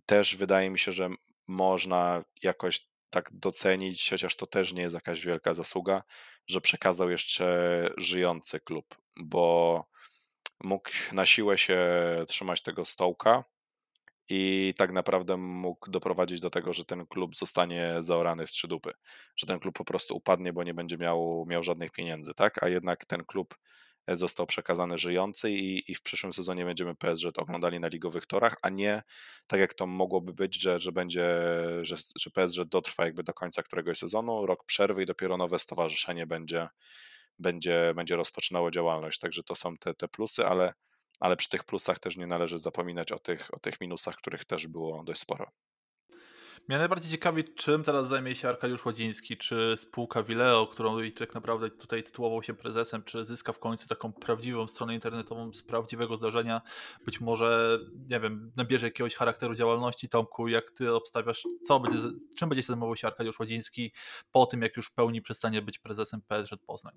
[0.06, 1.08] Też wydaje mi się, że
[1.46, 6.02] można jakoś tak docenić, chociaż to też nie jest jakaś wielka zasługa,
[6.46, 9.84] że przekazał jeszcze żyjący klub, bo
[10.64, 11.78] mógł na siłę się
[12.28, 13.44] trzymać tego stołka
[14.28, 18.92] i tak naprawdę mógł doprowadzić do tego, że ten klub zostanie zaorany w trzy dupy,
[19.36, 22.62] że ten klub po prostu upadnie, bo nie będzie miał, miał żadnych pieniędzy, tak?
[22.62, 23.54] A jednak ten klub
[24.08, 28.68] został przekazany żyjący i, i w przyszłym sezonie będziemy PSG oglądali na ligowych torach, a
[28.68, 29.02] nie
[29.46, 31.24] tak jak to mogłoby być, że, że będzie,
[31.82, 36.26] że, że PSG dotrwa jakby do końca któregoś sezonu, rok przerwy i dopiero nowe stowarzyszenie
[36.26, 36.68] będzie,
[37.38, 39.18] będzie, będzie rozpoczynało działalność.
[39.18, 40.72] Także to są te, te plusy, ale,
[41.20, 44.66] ale przy tych plusach też nie należy zapominać o tych, o tych minusach, których też
[44.66, 45.50] było dość sporo.
[46.68, 51.70] Mnie najbardziej ciekawi, czym teraz zajmie się Arkadiusz Łodziński, czy spółka Vileo, którą tak naprawdę
[51.70, 56.62] tutaj tytułował się prezesem, czy zyska w końcu taką prawdziwą stronę internetową z prawdziwego zdarzenia.
[57.04, 57.78] Być może,
[58.10, 60.08] nie wiem, nabierze jakiegoś charakteru działalności.
[60.08, 61.98] Tomku, jak ty obstawiasz, co będzie,
[62.36, 63.92] czym będzie zajmował się Arkadiusz Łodziński
[64.32, 66.94] po tym, jak już w pełni przestanie być prezesem PSŻ Poznań?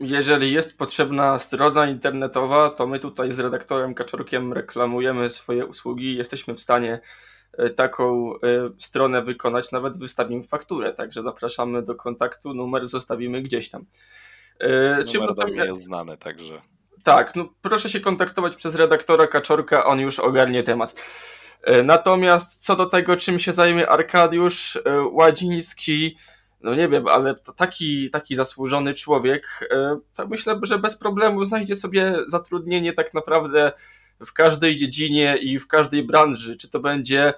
[0.00, 6.16] Jeżeli jest potrzebna strona internetowa, to my tutaj z redaktorem Kaczorkiem reklamujemy swoje usługi.
[6.16, 7.00] Jesteśmy w stanie
[7.76, 8.38] taką e,
[8.78, 13.84] stronę wykonać, nawet wystawimy fakturę, także zapraszamy do kontaktu, numer zostawimy gdzieś tam.
[14.60, 16.62] E, numer do mnie jest znany, także...
[17.02, 20.94] Tak, no proszę się kontaktować przez redaktora Kaczorka, on już ogarnie temat.
[21.84, 24.78] Natomiast co do tego, czym się zajmie Arkadiusz
[25.12, 26.16] Ładziński,
[26.60, 29.68] no nie wiem, ale taki, taki zasłużony człowiek,
[30.14, 33.72] to myślę, że bez problemu znajdzie sobie zatrudnienie tak naprawdę
[34.26, 37.34] w każdej dziedzinie i w każdej branży, czy to będzie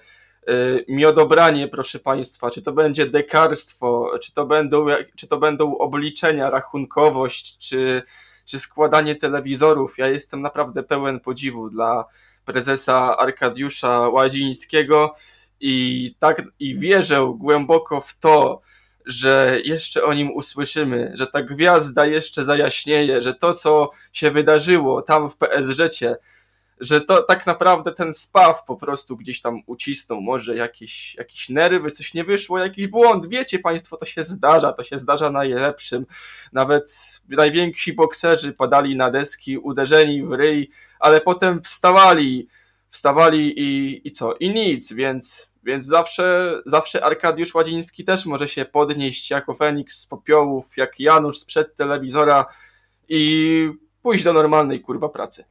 [0.48, 4.86] y, miodobranie, proszę Państwa, czy to będzie dekarstwo, czy to będą,
[5.16, 8.02] czy to będą obliczenia, rachunkowość, czy,
[8.44, 9.98] czy składanie telewizorów.
[9.98, 12.04] Ja jestem naprawdę pełen podziwu dla
[12.44, 15.14] prezesa Arkadiusza Łazińskiego
[15.60, 18.60] i tak i wierzę głęboko w to,
[19.06, 25.02] że jeszcze o nim usłyszymy, że ta gwiazda jeszcze zajaśnieje, że to, co się wydarzyło
[25.02, 26.02] tam w PSŻ,
[26.80, 31.90] że to tak naprawdę ten spaw po prostu gdzieś tam ucisnął, może jakieś, jakieś nerwy,
[31.90, 33.26] coś nie wyszło, jakiś błąd.
[33.28, 36.06] Wiecie Państwo, to się zdarza, to się zdarza najlepszym.
[36.52, 42.48] Nawet najwięksi bokserzy padali na deski, uderzeni w ryj, ale potem wstawali,
[42.90, 44.34] wstawali i, i co?
[44.34, 50.06] I nic, więc, więc zawsze, zawsze Arkadiusz Ładziński też może się podnieść jako Feniks z
[50.06, 52.46] popiołów, jak Janusz sprzed telewizora
[53.08, 53.70] i
[54.02, 55.44] pójść do normalnej kurwa pracy.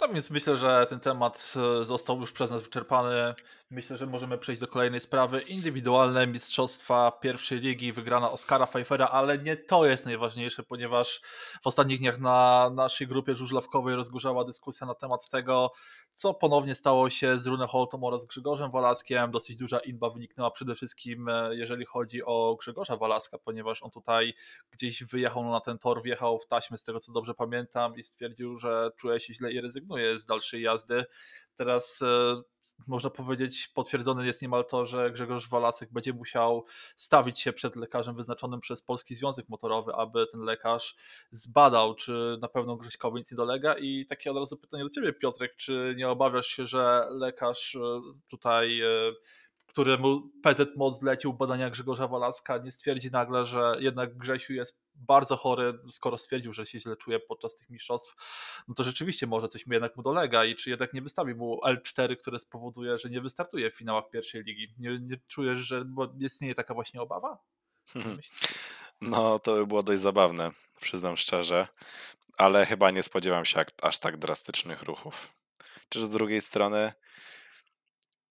[0.00, 3.34] No więc myślę, że ten temat e, został już przez nas wyczerpany.
[3.70, 5.40] Myślę, że możemy przejść do kolejnej sprawy.
[5.40, 11.20] Indywidualne mistrzostwa pierwszej ligi, wygrana Oskara Pfeiffera, ale nie to jest najważniejsze, ponieważ
[11.62, 15.72] w ostatnich dniach na naszej grupie żużlawkowej rozgorzała dyskusja na temat tego,
[16.14, 19.30] co ponownie stało się z Rune Holtom oraz Grzegorzem Walaskiem.
[19.30, 24.34] Dosyć duża inba wyniknęła przede wszystkim, e, jeżeli chodzi o Grzegorza Walaska, ponieważ on tutaj
[24.70, 28.58] gdzieś wyjechał na ten tor, wjechał w taśmę, z tego co dobrze pamiętam, i stwierdził,
[28.58, 31.04] że czuje się źle i rezygnuje z dalszej jazdy.
[31.58, 32.42] Teraz e,
[32.88, 36.64] można powiedzieć, potwierdzone jest niemal to, że Grzegorz Walasek będzie musiał
[36.96, 40.96] stawić się przed lekarzem wyznaczonym przez Polski Związek Motorowy, aby ten lekarz
[41.30, 43.74] zbadał, czy na pewno Grześkowi nic nie dolega.
[43.74, 48.00] I takie od razu pytanie do Ciebie, Piotrek, czy nie obawiasz się, że lekarz e,
[48.28, 48.86] tutaj e,
[49.78, 55.36] któremu PZ Moc zlecił badania Grzegorza Walaska, nie stwierdzi nagle, że jednak Grzesiu jest bardzo
[55.36, 58.14] chory, skoro stwierdził, że się źle czuje podczas tych mistrzostw,
[58.68, 61.60] no to rzeczywiście może coś mu jednak mu dolega i czy jednak nie wystawi mu
[61.66, 64.74] L4, które spowoduje, że nie wystartuje w finałach pierwszej ligi.
[64.78, 65.84] Nie, nie czujesz, że
[66.20, 67.38] istnieje taka właśnie obawa?
[69.00, 71.66] No, to by było dość zabawne, przyznam szczerze,
[72.36, 75.34] ale chyba nie spodziewam się aż tak drastycznych ruchów.
[75.88, 76.92] Czy z drugiej strony,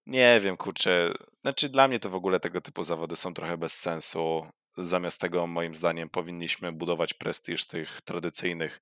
[0.08, 3.74] nie wiem, kurczę, znaczy dla mnie to w ogóle tego typu zawody są trochę bez
[3.74, 4.48] sensu.
[4.78, 8.82] Zamiast tego, moim zdaniem, powinniśmy budować prestiż tych tradycyjnych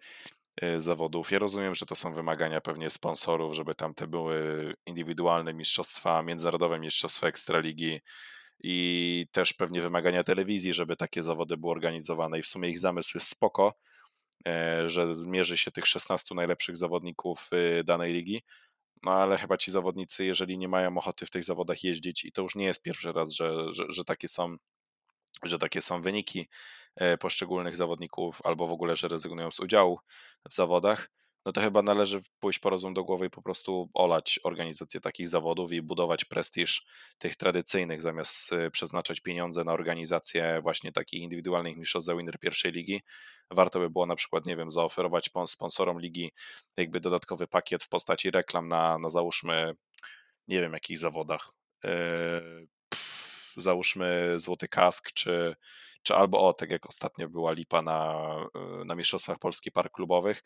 [0.63, 1.31] y, zawodów.
[1.31, 6.79] Ja rozumiem, że to są wymagania pewnie sponsorów, żeby tam te były indywidualne mistrzostwa, międzynarodowe
[6.79, 8.01] mistrzostwa ekstraligi
[8.63, 13.11] i też pewnie wymagania telewizji, żeby takie zawody były organizowane i w sumie ich zamysł
[13.17, 13.73] jest spoko,
[14.47, 18.43] e, że zmierzy się tych 16 najlepszych zawodników y, danej ligi,
[19.03, 22.41] no ale chyba ci zawodnicy, jeżeli nie mają ochoty w tych zawodach jeździć i to
[22.41, 24.58] już nie jest pierwszy raz, że, że, że takie są
[25.43, 26.49] że takie są wyniki
[26.95, 29.99] e, poszczególnych zawodników, albo w ogóle, że rezygnują z udziału
[30.49, 31.10] w zawodach,
[31.45, 35.27] no to chyba należy pójść po rozum do głowy i po prostu olać organizację takich
[35.27, 36.86] zawodów i budować prestiż
[37.17, 42.71] tych tradycyjnych, zamiast e, przeznaczać pieniądze na organizację właśnie takich indywidualnych mistrzostw za winner pierwszej
[42.71, 43.01] ligi.
[43.51, 46.31] Warto by było na przykład, nie wiem, zaoferować sponsorom ligi
[46.77, 49.75] jakby dodatkowy pakiet w postaci reklam na, na załóżmy,
[50.47, 51.51] nie wiem, jakich zawodach.
[51.84, 52.67] Yy,
[53.58, 55.55] załóżmy Złoty Kask, czy,
[56.05, 58.29] czy albo o, tak jak ostatnio była lipa na,
[58.85, 60.43] na Mistrzostwach Polski Park Klubowych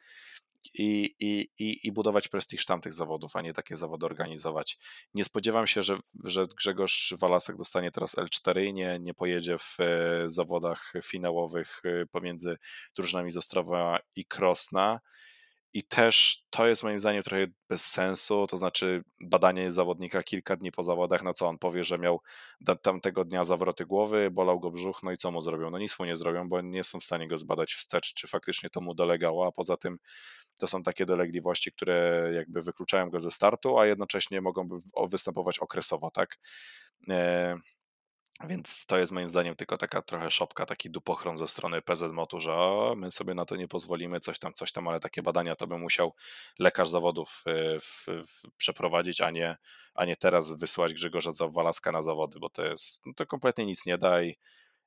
[0.73, 4.77] i, i, i, i budować prestiż tamtych zawodów, a nie takie zawody organizować.
[5.13, 9.77] Nie spodziewam się, że, że Grzegorz Walasek dostanie teraz L4 i nie, nie pojedzie w
[9.79, 12.57] e, zawodach finałowych e, pomiędzy
[12.95, 14.99] drużynami z Ostrowa i Krosna.
[15.73, 20.71] I też to jest moim zdaniem trochę bez sensu, to znaczy badanie zawodnika kilka dni
[20.71, 22.21] po zawodach, no co on powie, że miał
[22.81, 25.69] tamtego dnia zawroty głowy, bolał go brzuch, no i co mu zrobią?
[25.69, 28.69] No nic mu nie zrobią, bo nie są w stanie go zbadać wstecz, czy faktycznie
[28.69, 29.99] to mu dolegało, a poza tym
[30.57, 34.67] to są takie dolegliwości, które jakby wykluczają go ze startu, a jednocześnie mogą
[35.09, 36.37] występować okresowo, tak?
[38.47, 42.53] Więc to jest moim zdaniem tylko taka trochę szopka, taki dupochron ze strony PZMOT-u, że
[42.53, 45.67] o, my sobie na to nie pozwolimy, coś tam, coś tam, ale takie badania to
[45.67, 46.13] by musiał
[46.59, 49.57] lekarz zawodów y, w, w, przeprowadzić, a nie,
[49.95, 53.85] a nie teraz wysłać Grzegorza Walaska na zawody, bo to jest, no to kompletnie nic
[53.85, 54.37] nie da i,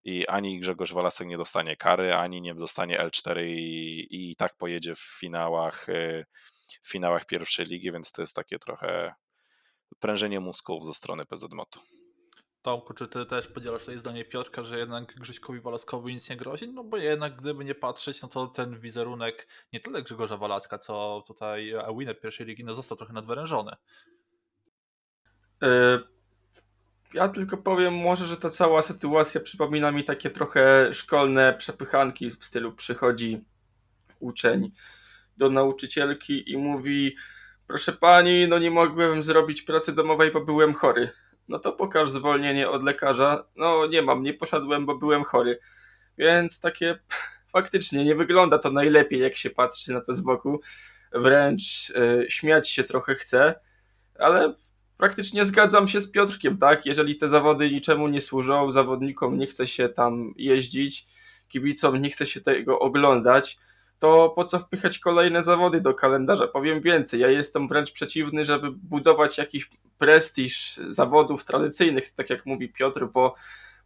[0.05, 4.95] i ani Grzegorz Walasek nie dostanie kary, ani nie dostanie L4 i, i tak pojedzie
[4.95, 6.27] w finałach, y,
[6.83, 9.15] w finałach pierwszej ligi, więc to jest takie trochę
[9.99, 12.02] prężenie mózgów ze strony PZMOT-u.
[12.63, 16.69] Tomku, czy ty też podzielasz to zdanie Piotrka, że jednak Grześkowi Walaskowi nic nie grozi?
[16.69, 21.25] No bo jednak gdyby nie patrzeć, no to ten wizerunek nie tyle Grzegorza Walaska, co
[21.27, 23.73] tutaj winner pierwszej ligi, no został trochę nadwyrężony.
[25.63, 25.99] E,
[27.15, 32.45] ja tylko powiem może, że ta cała sytuacja przypomina mi takie trochę szkolne przepychanki w
[32.45, 33.45] stylu przychodzi
[34.19, 34.73] uczeń
[35.37, 37.17] do nauczycielki i mówi
[37.67, 41.13] proszę pani, no nie mogłem zrobić pracy domowej, bo byłem chory
[41.49, 43.45] no to pokaż zwolnienie od lekarza.
[43.57, 45.59] No nie mam, nie poszedłem, bo byłem chory.
[46.19, 46.99] Więc takie
[47.57, 50.61] faktycznie nie wygląda to najlepiej, jak się patrzy na to z boku.
[51.13, 53.55] Wręcz y, śmiać się trochę chce,
[54.19, 54.55] ale
[54.97, 56.87] praktycznie zgadzam się z Piotrkiem, tak?
[56.87, 61.07] Jeżeli te zawody niczemu nie służą, zawodnikom nie chce się tam jeździć,
[61.49, 63.59] kibicom nie chce się tego oglądać,
[64.03, 66.47] to po co wpychać kolejne zawody do kalendarza?
[66.49, 72.69] Powiem więcej, ja jestem wręcz przeciwny, żeby budować jakiś prestiż zawodów tradycyjnych, tak jak mówi
[72.69, 73.35] Piotr, bo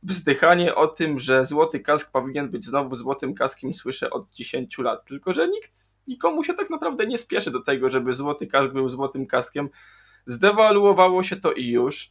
[0.03, 5.05] wzdychanie o tym, że złoty kask powinien być znowu złotym kaskiem słyszę od 10 lat,
[5.05, 5.73] tylko że nikt,
[6.07, 9.69] nikomu się tak naprawdę nie spieszy do tego, żeby złoty kask był złotym kaskiem.
[10.27, 12.11] Zdewaluowało się to i już,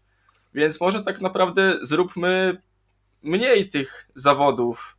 [0.53, 2.62] więc może tak naprawdę zróbmy
[3.24, 4.97] mniej tych zawodów,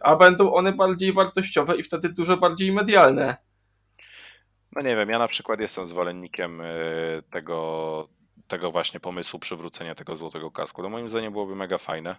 [0.00, 3.36] a będą one bardziej wartościowe i wtedy dużo bardziej medialne.
[4.72, 8.08] No nie wiem, ja na przykład jestem zwolennikiem y, tego,
[8.48, 10.82] tego właśnie pomysłu przywrócenia tego złotego kasku.
[10.82, 12.16] To moim zdaniem byłoby mega fajne.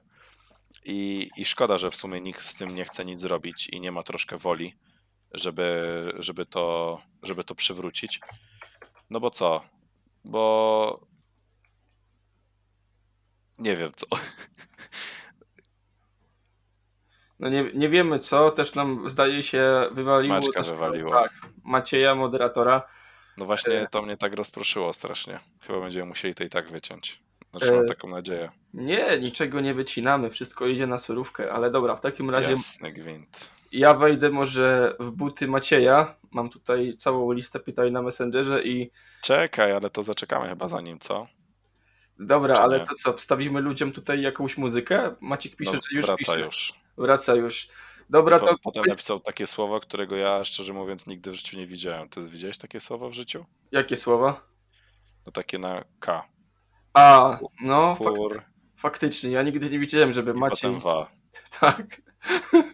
[0.85, 3.91] I, I szkoda, że w sumie nikt z tym nie chce nic zrobić i nie
[3.91, 4.75] ma troszkę woli,
[5.33, 8.19] żeby, żeby, to, żeby to przywrócić.
[9.09, 9.61] No bo co?
[10.25, 11.07] Bo
[13.59, 14.05] nie wiem co.
[17.39, 20.35] No nie, nie wiemy co, też nam zdaje się wywaliło.
[20.35, 21.09] Maćka też, wywaliło.
[21.09, 21.31] Tak,
[21.63, 22.81] Macieja, moderatora.
[23.37, 25.39] No właśnie to mnie tak rozproszyło strasznie.
[25.61, 27.21] Chyba będziemy musieli to i tak wyciąć.
[27.51, 28.49] Znaczy E, mam taką nadzieję.
[28.73, 33.49] Nie, niczego nie wycinamy, wszystko idzie na surówkę, ale dobra, w takim razie Jasny gwint.
[33.71, 36.15] ja wejdę może w buty Macieja.
[36.31, 40.99] Mam tutaj całą listę pytań na Messengerze i Czekaj, ale to zaczekamy chyba za nim,
[40.99, 41.27] co?
[42.19, 42.85] Dobra, Czy ale nie?
[42.85, 45.15] to co, wstawimy ludziom tutaj jakąś muzykę?
[45.21, 46.39] Maciek pisze, No, że już wraca pisze.
[46.39, 46.73] już.
[46.97, 47.67] Wraca już.
[48.09, 51.67] Dobra, Po, to potem napisał takie słowo, którego ja szczerze mówiąc nigdy w życiu nie
[51.67, 52.09] widziałem.
[52.09, 53.45] Ty widziałeś takie słowo w życiu?
[53.71, 54.41] jakie słowa?
[55.25, 56.23] No takie na K.
[56.93, 58.41] A, no Kur
[58.77, 60.55] faktycznie, ja nigdy nie widziałem, żeby Maciej...
[60.71, 61.11] potem wa.
[61.59, 62.01] Tak,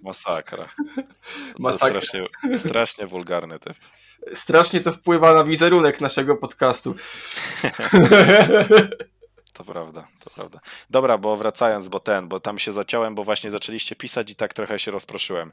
[0.03, 0.65] Masakra.
[0.95, 1.01] To
[1.59, 2.01] Masakra.
[2.01, 2.27] strasznie,
[2.57, 3.73] strasznie wulgarny typ.
[4.33, 6.95] strasznie to wpływa na wizerunek naszego podcastu.
[9.55, 10.59] To prawda, to prawda.
[10.89, 14.53] Dobra, bo wracając, bo ten, bo tam się zaciąłem, bo właśnie zaczęliście pisać i tak
[14.53, 15.51] trochę się rozproszyłem.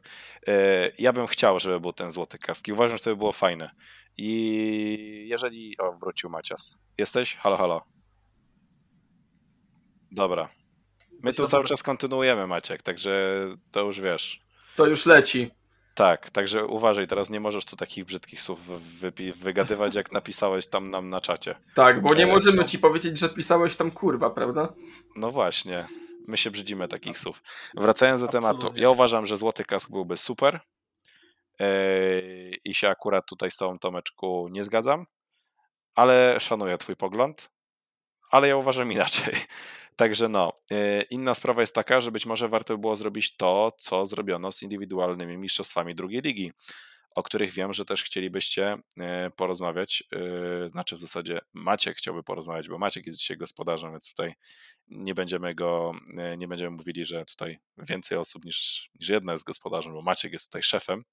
[0.49, 3.33] E, Ja bym chciał, żeby był ten złoty kask i uważam, że to by było
[3.33, 3.71] fajne.
[4.17, 5.79] I jeżeli...
[5.79, 6.83] O, wrócił Macias.
[6.99, 7.37] Jesteś?
[7.37, 7.83] Halo, halo.
[10.11, 10.49] Dobra.
[11.23, 14.41] My tu cały czas kontynuujemy, Maciek, także to już wiesz.
[14.77, 15.51] To już leci.
[15.95, 18.61] Tak, także uważaj, teraz nie możesz tu takich brzydkich słów
[19.35, 21.55] wygadywać, jak napisałeś tam nam na czacie.
[21.75, 24.73] Tak, bo nie E, możemy ci powiedzieć, że pisałeś tam kurwa, prawda?
[25.17, 25.87] No właśnie,
[26.27, 27.43] my się brzydzimy takich słów.
[27.77, 28.83] Wracając do tematu, Absolutnie.
[28.83, 30.61] ja uważam, że złoty kask byłby super
[31.59, 35.07] Eee, i się akurat tutaj z tobą, Tomeczku, nie zgadzam,
[35.95, 37.51] ale szanuję twój pogląd,
[38.31, 39.35] ale ja uważam inaczej.
[39.97, 43.73] Także no, e, inna sprawa jest taka, że być może warto by było zrobić to,
[43.79, 46.53] co zrobiono z indywidualnymi mistrzostwami drugiej ligi,
[47.15, 50.05] o których wiem, że też chcielibyście e, porozmawiać.
[50.13, 54.35] e, Znaczy w zasadzie Maciek chciałby porozmawiać, bo Maciek jest dzisiaj gospodarzem, więc tutaj
[54.89, 55.93] nie będziemy go,
[56.39, 60.45] nie będziemy mówili, że tutaj więcej osób niż, niż jedna jest gospodarzem, bo Maciek jest
[60.47, 61.05] tutaj szefem,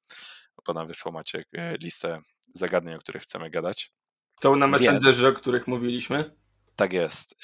[0.67, 1.47] bo nam wysłał Maciek
[1.83, 2.21] listę
[2.53, 3.91] zagadnień, o których chcemy gadać.
[4.41, 6.35] To na Więc- Messengerze, o których mówiliśmy.
[6.75, 7.35] Tak jest.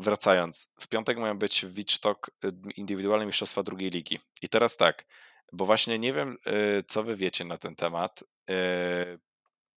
[0.00, 2.30] Wracając, w piątek mają być w Wicztok
[2.76, 4.18] indywidualne mistrzostwa drugiej ligi.
[4.42, 5.04] I teraz tak,
[5.52, 9.18] bo właśnie nie wiem, e, co wy wiecie na ten temat e,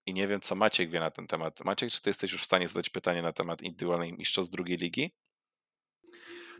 [0.05, 1.65] i nie wiem, co Maciek wie na ten temat.
[1.65, 5.11] Maciek, czy ty jesteś już w stanie zadać pytanie na temat indywidualnych mistrzostw drugiej ligi?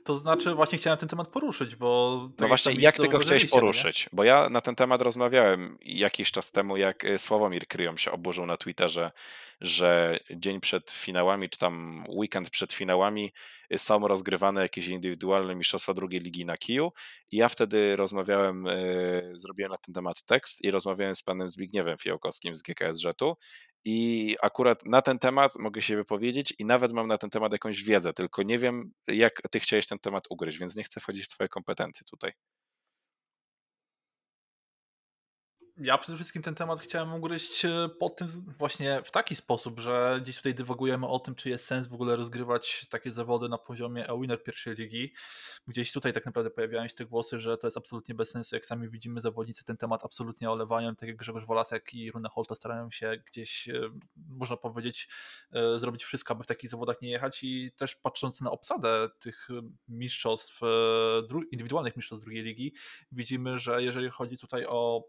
[0.03, 2.19] To znaczy, właśnie chciałem ten temat poruszyć, bo.
[2.29, 3.51] tak No właśnie, jak to ty go chciałeś no nie?
[3.51, 4.09] poruszyć?
[4.13, 8.45] Bo ja na ten temat rozmawiałem jakiś czas temu, jak e, Sławomir Kryją się oburzył
[8.45, 9.11] na Twitterze,
[9.61, 13.33] że dzień przed finałami, czy tam weekend przed finałami
[13.77, 16.91] są rozgrywane jakieś indywidualne mistrzostwa drugiej ligi na kiju.
[17.31, 18.73] I ja wtedy rozmawiałem, e,
[19.33, 23.35] zrobiłem na ten temat tekst i rozmawiałem z panem Zbigniewem Fiołkowskim z GKS Żetu
[23.85, 27.83] i akurat na ten temat mogę się wypowiedzieć i nawet mam na ten temat jakąś
[27.83, 31.29] wiedzę, tylko nie wiem, jak ty chciałeś ten temat ugryźć, więc nie chcę wchodzić w
[31.29, 32.31] twoje kompetencje tutaj.
[35.77, 40.19] Ja przede wszystkim ten temat chciałem ugryźć e, pod tym, właśnie w taki sposób, że
[40.21, 44.07] gdzieś tutaj dywagujemy o tym, czy jest sens w ogóle rozgrywać takie zawody na poziomie
[44.09, 45.13] e-winner pierwszej ligi.
[45.67, 48.55] Gdzieś tutaj tak naprawdę pojawiają się te głosy, że to jest absolutnie bez sensu.
[48.55, 50.95] Jak sami widzimy, zawodnicy ten temat absolutnie olewają.
[50.95, 55.07] Tak jak Grzegorz Wolasek i Rune Holta starają się gdzieś, e, można powiedzieć,
[55.51, 57.43] e, zrobić wszystko, aby w takich zawodach nie jechać.
[57.43, 59.47] I też patrząc na obsadę tych
[59.87, 60.59] mistrzostw,
[61.51, 62.73] indywidualnych mistrzostw drugiej ligi,
[63.11, 65.03] widzimy, że jeżeli chodzi tutaj o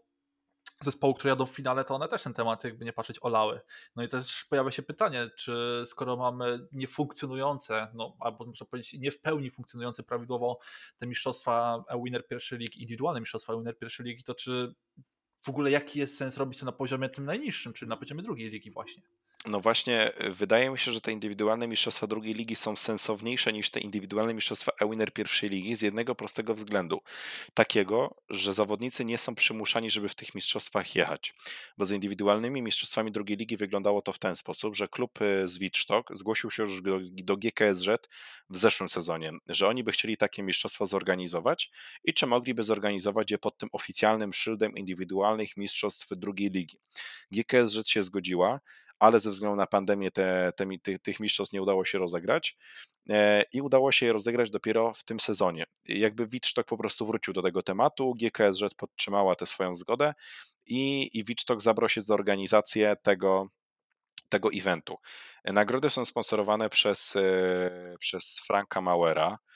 [0.81, 3.61] zespołu, które jadą w finale, to one też ten temat jakby nie patrzeć olały.
[3.95, 9.11] No i też pojawia się pytanie, czy skoro mamy niefunkcjonujące, no albo można powiedzieć nie
[9.11, 10.59] w pełni funkcjonujące prawidłowo
[10.97, 14.75] te mistrzostwa winner pierwszej ligi, indywidualne mistrzostwa winner pierwszej ligi, to czy
[15.45, 18.49] w ogóle jaki jest sens robić to na poziomie tym najniższym, czyli na poziomie drugiej
[18.49, 19.03] ligi właśnie?
[19.47, 23.79] No właśnie, wydaje mi się, że te indywidualne mistrzostwa drugiej ligi są sensowniejsze niż te
[23.79, 27.01] indywidualne mistrzostwa Ewiner pierwszej ligi z jednego prostego względu.
[27.53, 31.33] Takiego, że zawodnicy nie są przymuszani, żeby w tych mistrzostwach jechać.
[31.77, 35.57] Bo z indywidualnymi mistrzostwami drugiej ligi wyglądało to w ten sposób, że klub y, z
[35.57, 38.07] Wittstock zgłosił się już do, do GKSZ
[38.49, 41.71] w zeszłym sezonie, że oni by chcieli takie mistrzostwa zorganizować
[42.03, 46.77] i czy mogliby zorganizować je pod tym oficjalnym szyldem indywidualnych mistrzostw drugiej ligi.
[47.31, 48.59] GKSZ się zgodziła,
[48.99, 52.57] ale ze względu na pandemię te, te, tych, tych mistrzostw nie udało się rozegrać
[53.09, 55.65] e, i udało się je rozegrać dopiero w tym sezonie.
[55.85, 60.13] Jakby Wittstock po prostu wrócił do tego tematu, GKSZ podtrzymała tę swoją zgodę
[60.65, 63.47] i, i Wittstock zabrał się za organizację tego,
[64.29, 64.97] tego eventu.
[65.45, 69.54] Nagrody są sponsorowane przez, e, przez Franka Mauera, E,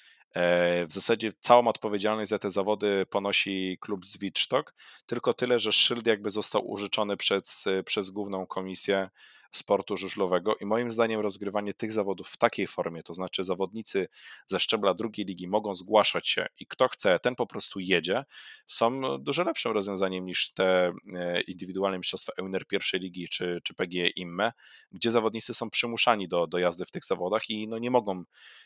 [0.88, 4.74] w zasadzie całą odpowiedzialność za te zawody ponosi klub z Wittstock,
[5.06, 9.10] tylko tyle, że szyld jakby został użyczony przez, przez główną komisję
[9.52, 14.08] sportu żużlowego i moim zdaniem rozgrywanie tych zawodów w takiej formie, to znaczy zawodnicy
[14.48, 18.24] ze szczebla drugiej ligi mogą zgłaszać się i kto chce, ten po prostu jedzie,
[18.68, 24.08] są dużo lepszym rozwiązaniem niż te e, indywidualne mistrzostwa EUNER pierwszej ligi czy, czy PGE
[24.08, 24.52] IMME,
[24.92, 28.24] gdzie zawodnicy są przymuszani do, do jazdy w tych zawodach i no nie mogą,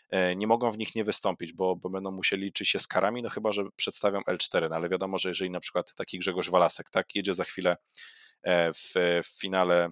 [0.10, 3.22] e, nie mogą w nich nie wystąpić, bo, bo będą musieli liczyć się z karami,
[3.22, 6.90] no chyba, że przedstawią L4, no ale wiadomo, że jeżeli na przykład taki Grzegorz Walasek,
[6.90, 7.78] tak, jedzie za chwilę
[8.44, 9.90] e, w, w finale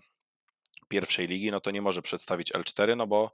[0.91, 3.31] pierwszej ligi, no to nie może przedstawić L4, no bo,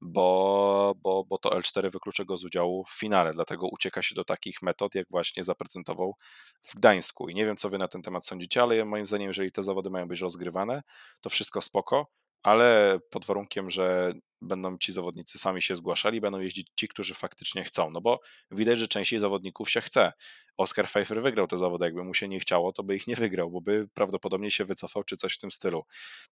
[0.00, 4.24] bo, bo, bo to L4 wyklucza go z udziału w finale, dlatego ucieka się do
[4.24, 6.14] takich metod, jak właśnie zaprezentował
[6.62, 7.28] w Gdańsku.
[7.28, 9.90] I nie wiem, co wy na ten temat sądzicie, ale moim zdaniem, jeżeli te zawody
[9.90, 10.82] mają być rozgrywane,
[11.20, 12.06] to wszystko spoko,
[12.44, 17.64] ale pod warunkiem, że będą ci zawodnicy sami się zgłaszali, będą jeździć ci, którzy faktycznie
[17.64, 18.20] chcą, no bo
[18.50, 20.12] widać, że częściej zawodników się chce.
[20.56, 23.50] Oscar Pfeiffer wygrał te zawody, jakby mu się nie chciało, to by ich nie wygrał,
[23.50, 25.84] bo by prawdopodobnie się wycofał, czy coś w tym stylu.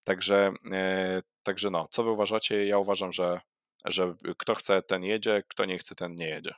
[0.03, 2.65] Także, e, także no, co wy uważacie?
[2.65, 3.41] Ja uważam, że,
[3.85, 6.53] że kto chce, ten jedzie, kto nie chce, ten nie jedzie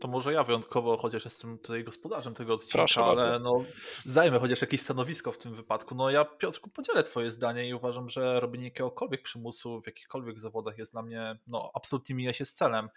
[0.00, 3.38] to może ja wyjątkowo, chociaż jestem tutaj gospodarzem tego odcinka, Proszę ale bardzo.
[3.38, 3.64] no,
[4.06, 5.94] zajmę chociaż jakieś stanowisko w tym wypadku.
[5.94, 10.78] No ja, Piotrku, podzielę twoje zdanie i uważam, że robienie jakiegokolwiek przymusu w jakichkolwiek zawodach
[10.78, 12.88] jest dla mnie, no, absolutnie mija się z celem.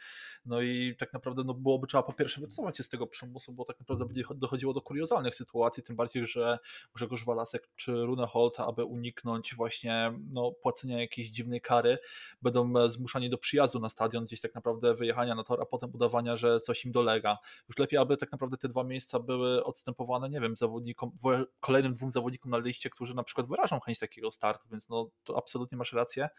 [0.45, 3.65] No i tak naprawdę no, byłoby trzeba po pierwsze wycofać się z tego przymusu, bo
[3.65, 6.59] tak naprawdę będzie dochodziło do kuriozalnych sytuacji, tym bardziej, że
[6.95, 11.97] Grzegorz Walasek czy Rune Holt, aby uniknąć właśnie no, płacenia jakiejś dziwnej kary,
[12.41, 15.91] będą e, zmuszani do przyjazdu na stadion, gdzieś tak naprawdę wyjechania na tor, a potem
[15.93, 17.37] udawania, że coś dolega.
[17.69, 21.11] Już lepiej, aby tak naprawdę te dwa miejsca były odstępowane, nie wiem, zawodnikom,
[21.59, 25.37] kolejnym dwóm zawodnikom na liście, którzy na przykład wyrażą chęć takiego startu, więc no to
[25.37, 26.29] absolutnie masz rację.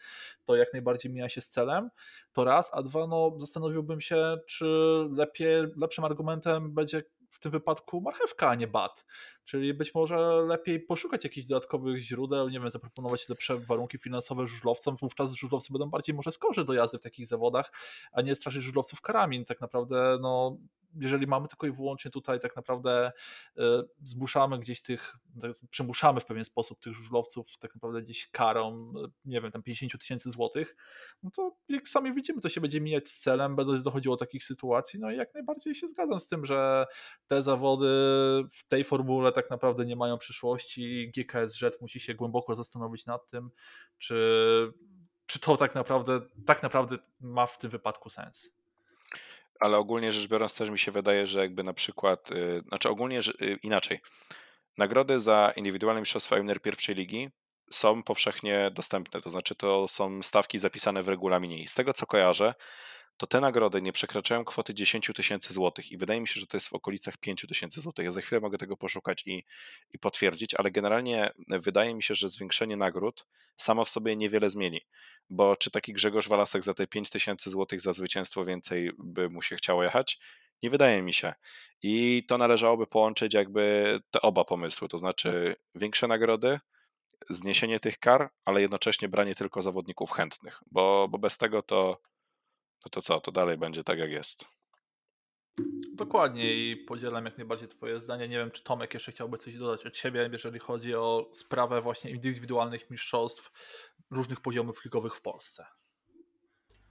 [0.45, 1.89] To jak najbardziej mija się z celem.
[2.33, 4.65] To raz, a dwa, no zastanowiłbym się, czy
[5.11, 9.05] lepiej, lepszym argumentem będzie w tym wypadku marchewka, a nie bat.
[9.49, 14.95] Czyli być może lepiej poszukać jakichś dodatkowych źródeł, nie wiem, zaproponować lepsze warunki finansowe żużlowcom,
[14.95, 17.71] wówczas żużlowcy będą bardziej może skorzy do jazdy w takich zawodach,
[18.11, 19.45] a nie straszyć żużlowców karami.
[19.45, 20.57] Tak naprawdę no,
[20.95, 23.11] jeżeli mamy tylko i wyłącznie tutaj tak naprawdę
[23.57, 28.93] e, zmuszamy gdzieś tych, tak, przymuszamy w pewien sposób tych żużlowców tak naprawdę gdzieś karą,
[29.05, 30.75] e, nie wiem, tam 50 tysięcy złotych,
[31.23, 34.43] no to jak sami widzimy, to się będzie mijać z celem, będzie dochodziło do takich
[34.43, 36.85] sytuacji, no i jak najbardziej się zgadzam z tym, że
[37.27, 37.87] te zawody
[38.53, 41.11] w tej formule tak naprawdę nie mają przyszłości.
[41.17, 43.51] GKSZ musi się głęboko zastanowić nad tym,
[43.97, 44.73] czy,
[45.25, 48.51] czy to tak naprawdę, tak naprawdę ma w tym wypadku sens
[49.59, 53.19] ale ogólnie rzecz biorąc też mi się wydaje, że jakby na przykład, yy, znaczy ogólnie
[53.39, 53.99] yy, inaczej,
[54.77, 57.29] nagrody za indywidualne mistrzostwa junior pierwszej ligi
[57.71, 62.05] są powszechnie dostępne, to znaczy to są stawki zapisane w regulaminie i z tego co
[62.05, 62.53] kojarzę,
[63.19, 66.57] to te nagrody nie przekraczają kwoty 10 tysięcy złotych i wydaje mi się, że to
[66.57, 68.05] jest w okolicach 5 tysięcy złotych.
[68.05, 69.45] Ja za chwilę mogę tego poszukać i,
[69.93, 73.25] i potwierdzić, ale generalnie wydaje mi się, że zwiększenie nagród
[73.57, 74.81] samo w sobie niewiele zmieni,
[75.29, 79.41] bo czy taki Grzegorz Walasek za te 5 tysięcy złotych za zwycięstwo więcej by mu
[79.41, 80.19] się chciało jechać?
[80.63, 81.33] Nie wydaje mi się.
[81.81, 86.59] I to należałoby połączyć jakby te oba pomysły, to znaczy większe nagrody,
[87.29, 92.01] zniesienie tych kar, ale jednocześnie branie tylko zawodników chętnych, bo, bo bez tego to
[92.85, 94.45] no to co, to dalej będzie tak jak jest.
[95.93, 98.27] Dokładnie i podzielam jak najbardziej Twoje zdanie.
[98.27, 102.11] Nie wiem, czy Tomek jeszcze chciałby coś dodać od siebie, jeżeli chodzi o sprawę właśnie
[102.11, 103.51] indywidualnych mistrzostw
[104.11, 105.65] różnych poziomów ligowych w Polsce.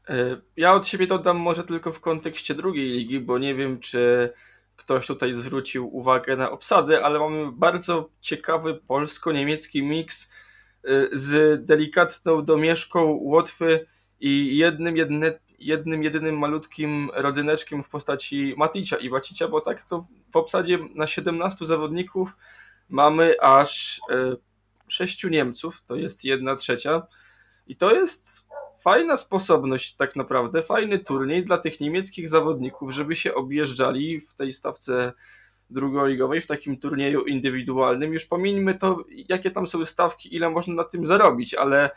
[0.09, 4.32] E, ja od siebie dodam może tylko w kontekście drugiej ligi, bo nie wiem, czy
[4.76, 10.32] ktoś tutaj zwrócił uwagę na obsady, ale mamy bardzo ciekawy polsko-niemiecki miks
[10.84, 13.86] e, z delikatną domieszką Łotwy
[14.20, 20.06] i jednym, jedne, jednym, jedynym malutkim rodzyneczkiem w postaci Maticia i Wacicia, bo tak to
[20.32, 22.36] w obsadzie na 17 zawodników
[22.88, 24.00] mamy aż
[24.88, 27.02] sześciu Niemców, to jest jedna trzecia.
[27.66, 28.48] I to jest
[28.82, 34.52] fajna sposobność, tak naprawdę, fajny turniej dla tych niemieckich zawodników, żeby się objeżdżali w tej
[34.52, 35.12] stawce
[35.70, 38.12] drugoligowej, w takim turnieju indywidualnym.
[38.12, 41.90] Już pomińmy to, jakie tam są stawki, ile można na tym zarobić, ale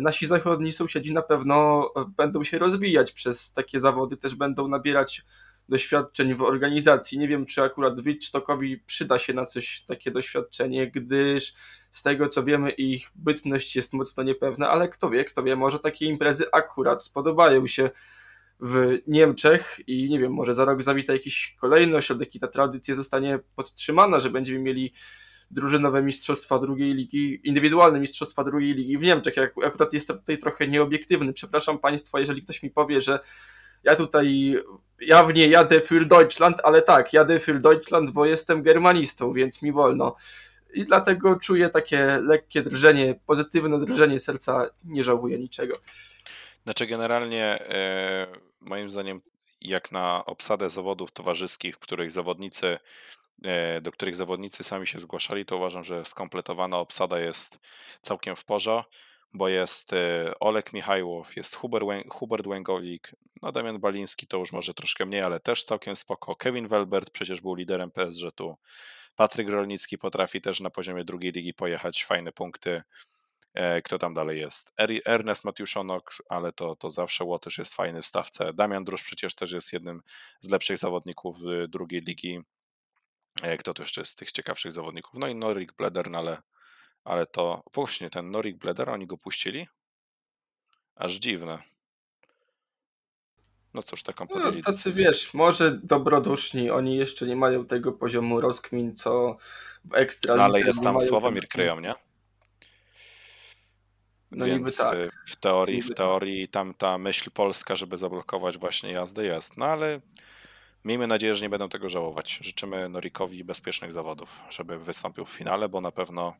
[0.00, 5.24] nasi zachodni sąsiedzi na pewno będą się rozwijać przez takie zawody, też będą nabierać
[5.68, 7.18] doświadczeń w organizacji.
[7.18, 11.54] Nie wiem, czy akurat Wildstockowi przyda się na coś takie doświadczenie, gdyż
[11.90, 15.78] z tego co wiemy ich bytność jest mocno niepewna, ale kto wie, kto wie, może
[15.78, 17.90] takie imprezy akurat spodobają się
[18.60, 22.94] w Niemczech i nie wiem, może za rok zawita jakiś kolejny ośrodek i ta tradycja
[22.94, 24.92] zostanie podtrzymana, że będziemy mieli
[25.54, 29.36] drużynowe mistrzostwa drugiej ligi, indywidualne mistrzostwa drugiej ligi w Niemczech.
[29.36, 31.32] Ja akurat jestem tutaj trochę nieobiektywny.
[31.32, 33.20] Przepraszam Państwa, jeżeli ktoś mi powie, że
[33.84, 34.56] ja tutaj
[35.00, 40.16] jawnie jadę für Deutschland, ale tak, jadę für Deutschland, bo jestem germanistą, więc mi wolno.
[40.74, 45.74] I dlatego czuję takie lekkie drżenie, pozytywne drżenie serca, nie żałuję niczego.
[46.64, 48.26] Znaczy generalnie e,
[48.60, 49.20] moim zdaniem
[49.60, 52.78] jak na obsadę zawodów towarzyskich, w których zawodnicy
[53.82, 57.58] do których zawodnicy sami się zgłaszali, to uważam, że skompletowana obsada jest
[58.00, 58.90] całkiem w porządku
[59.34, 61.56] bo jest e, Olek Michajłow, jest
[62.08, 63.12] Hubert Łęgolik,
[63.42, 66.36] no Damian Baliński to już może troszkę mniej, ale też całkiem spoko.
[66.36, 68.56] Kevin Welbert przecież był liderem PSG tu.
[69.16, 72.82] Patryk Rolnicki potrafi też na poziomie drugiej ligi pojechać, fajne punkty.
[73.54, 74.72] E, kto tam dalej jest?
[75.04, 78.52] Ernest Matiuszonok, ale to, to zawsze Łotysz jest fajny w stawce.
[78.52, 80.02] Damian Drusz przecież też jest jednym
[80.40, 81.36] z lepszych zawodników
[81.68, 82.40] drugiej ligi.
[83.42, 85.14] E, kto tu jeszcze jest z tych ciekawszych zawodników?
[85.14, 86.42] No i Norik Bleder, no ale
[87.04, 89.66] ale to właśnie ten Norik Bleder, oni go puścili?
[90.96, 91.58] Aż dziwne.
[93.74, 95.04] No cóż, taką no, podjęli no, Tacy decyzję.
[95.04, 99.36] wiesz, może dobroduszni, oni jeszcze nie mają tego poziomu rozkmin, co
[99.84, 100.34] w ekstra.
[100.36, 101.94] No, ale jest tam Sławomir kryją, nie?
[104.32, 104.94] No Więc tak.
[104.94, 105.96] Y, w teorii, niby w tak.
[105.96, 109.56] teorii tam ta myśl polska, żeby zablokować właśnie jazdę jest.
[109.56, 110.00] No ale
[110.84, 112.38] miejmy nadzieję, że nie będą tego żałować.
[112.42, 116.36] Życzymy Norikowi bezpiecznych zawodów, żeby wystąpił w finale, bo na pewno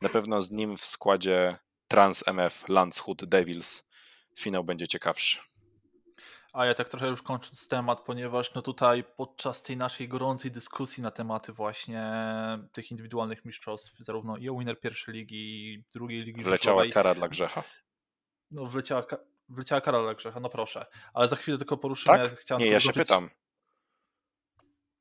[0.00, 1.56] na pewno z nim w składzie
[1.88, 3.88] Trans MF Landshut Devils
[4.38, 5.38] finał będzie ciekawszy.
[6.52, 11.02] A ja tak trochę już kończąc temat, ponieważ no tutaj podczas tej naszej gorącej dyskusji
[11.02, 12.12] na tematy właśnie
[12.72, 17.28] tych indywidualnych mistrzostw, zarówno i o winner pierwszej ligi, i drugiej ligi Wleciała kara dla
[17.28, 17.64] grzecha.
[18.50, 19.06] No wleciała,
[19.48, 20.86] wleciała kara dla grzecha, no proszę.
[21.14, 22.30] Ale za chwilę tylko poruszymy.
[22.48, 22.58] Tak?
[22.58, 23.30] Nie, ja się pytam.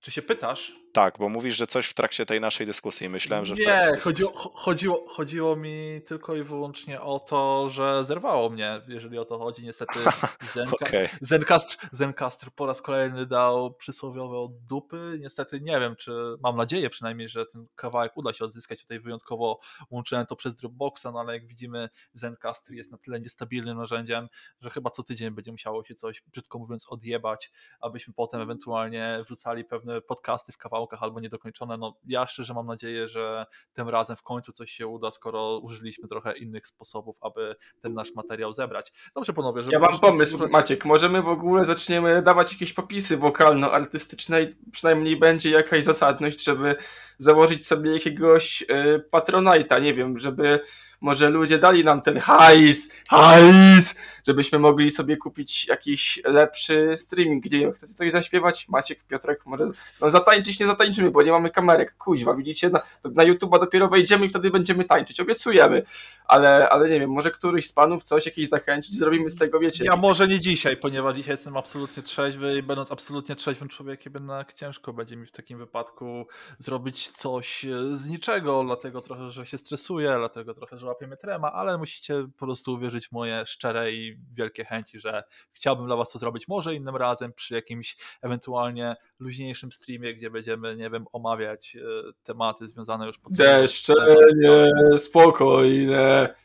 [0.02, 0.74] Czy się pytasz?
[0.94, 3.10] Tak, bo mówisz, że coś w trakcie tej naszej dyskusji.
[3.10, 8.50] Myślałem, że w Nie, chodziło, chodziło, chodziło mi tylko i wyłącznie o to, że zerwało
[8.50, 9.64] mnie, jeżeli o to chodzi.
[9.64, 10.00] Niestety
[10.54, 11.10] Zenka, okay.
[11.22, 15.18] Zencastr, Zencastr po raz kolejny dał przysłowiowe od dupy.
[15.20, 16.12] Niestety nie wiem, czy
[16.44, 18.82] mam nadzieję przynajmniej, że ten kawałek uda się odzyskać.
[18.82, 23.78] Tutaj wyjątkowo łączyłem to przez Dropboxa, no ale jak widzimy Zencastr jest na tyle niestabilnym
[23.78, 24.28] narzędziem,
[24.62, 29.66] że chyba co tydzień będzie musiało się coś, brzydko mówiąc, odjebać, abyśmy potem ewentualnie wrzucali
[29.66, 31.78] pewne podcasty w kawałkach albo niedokończone.
[31.78, 36.08] No ja szczerze mam nadzieję, że tym razem w końcu coś się uda, skoro użyliśmy
[36.08, 38.94] trochę innych sposobów, aby ten nasz materiał zebrać.
[39.16, 39.74] Dobrze panowie, żeby...
[39.74, 40.48] Ja mam pomysł.
[40.52, 46.76] Maciek, możemy w ogóle zaczniemy dawać jakieś popisy wokalno-artystyczne i przynajmniej będzie jakaś zasadność, żeby
[47.18, 50.60] założyć sobie jakiegoś yy, patronajta, nie wiem, żeby
[51.02, 53.96] może ludzie dali nam ten hajs, hajs,
[54.28, 57.50] żebyśmy mogli sobie kupić jakiś lepszy streaming.
[57.50, 58.70] Wiem, chcecie coś zaśpiewać?
[58.70, 59.66] Maciek, Piotrek, może
[60.02, 61.98] no, zatańczyć nie zatańczymy, bo nie mamy kamerek.
[61.98, 65.20] Kuźwa, widzicie, na, na YouTube'a dopiero wejdziemy i wtedy będziemy tańczyć.
[65.20, 65.84] Obiecujemy,
[66.26, 69.86] ale, ale nie wiem, może któryś z panów coś, jakieś zachęcić, zrobimy z tego, wiecie.
[69.86, 74.54] Ja może nie dzisiaj, ponieważ dzisiaj jestem absolutnie trzeźwy i będąc absolutnie trzeźwym człowiekiem, jednak
[74.54, 76.28] ciężko będzie mi w takim wypadku
[76.60, 81.78] zrobić coś z niczego, dlatego trochę, że się stresuję, dlatego trochę, że łapiemy trema, ale
[81.78, 86.48] musicie po prostu uwierzyć moje szczere i wielkie chęci, że chciałbym dla was to zrobić
[86.48, 91.80] może innym razem przy jakimś ewentualnie luźniejszym streamie, gdzie będziemy, nie wiem, omawiać e,
[92.24, 96.36] tematy związane już po Deszczenie spokojne.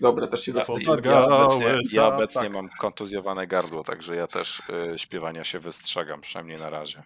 [0.00, 0.80] Dobra, też się zastanę.
[1.04, 4.62] Ja, obecnie, ja obecnie mam kontuzjowane gardło, także ja też
[4.94, 7.02] y, śpiewania się wystrzegam, przynajmniej na razie.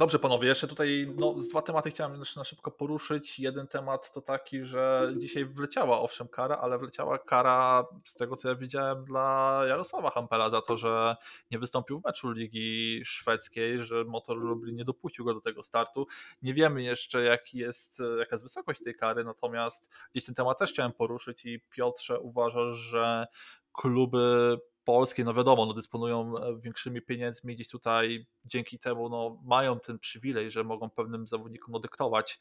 [0.00, 3.38] Dobrze, panowie, jeszcze tutaj no, z dwa tematy chciałem jeszcze na szybko poruszyć.
[3.38, 8.48] Jeden temat to taki, że dzisiaj wleciała owszem kara, ale wleciała kara z tego co
[8.48, 11.16] ja widziałem dla Jarosława Hampera za to, że
[11.50, 16.06] nie wystąpił w meczu Ligi Szwedzkiej, że Motor Lublin nie dopuścił go do tego startu.
[16.42, 20.72] Nie wiemy jeszcze jaki jest, jaka jest wysokość tej kary, natomiast gdzieś ten temat też
[20.72, 23.26] chciałem poruszyć i Piotrze uważasz, że
[23.72, 24.56] kluby
[24.90, 29.98] polskiej, no wiadomo, no dysponują e, większymi pieniędzmi, gdzieś tutaj dzięki temu no, mają ten
[29.98, 32.38] przywilej, że mogą pewnym zawodnikom dyktować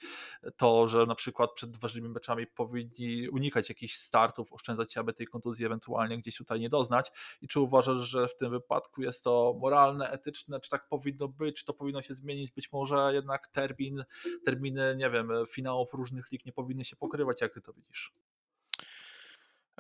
[0.58, 5.28] to, że na przykład przed ważnymi meczami powinni unikać jakichś startów, oszczędzać się, aby tej
[5.28, 7.12] kontuzji ewentualnie gdzieś tutaj nie doznać.
[7.42, 11.58] I czy uważasz, że w tym wypadku jest to moralne, etyczne, czy tak powinno być,
[11.58, 12.52] czy to powinno się zmienić?
[12.52, 14.04] Być może jednak termin,
[14.46, 18.14] terminy, nie wiem, finałów różnych lig nie powinny się pokrywać, jak ty to widzisz?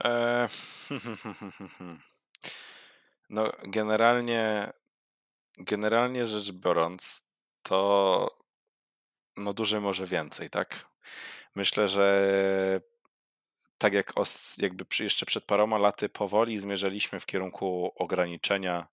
[0.04, 0.50] E,
[3.30, 4.74] no, generalnie,
[5.58, 7.24] generalnie rzecz biorąc,
[7.64, 8.40] to
[9.38, 10.90] no dłużej może więcej, tak?
[11.56, 12.82] Myślę, że
[13.78, 18.88] tak jak os, jakby jeszcze przed paroma laty powoli zmierzaliśmy w kierunku ograniczenia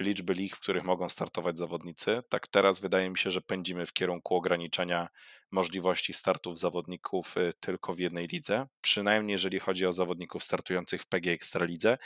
[0.00, 2.22] liczby lig, w których mogą startować zawodnicy.
[2.28, 5.08] Tak teraz wydaje mi się, że pędzimy w kierunku ograniczenia
[5.50, 11.06] możliwości startów zawodników y, tylko w jednej lidze, przynajmniej jeżeli chodzi o zawodników startujących w
[11.06, 11.98] PG Ekstralidze,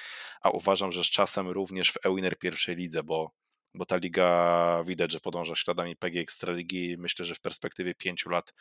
[0.42, 3.30] a uważam, że z czasem również w EWINER pierwszej lidze, bo
[3.76, 6.96] bo ta liga widać, że podąża śladami PG Ekstraligi.
[6.98, 8.54] Myślę, że w perspektywie pięciu lat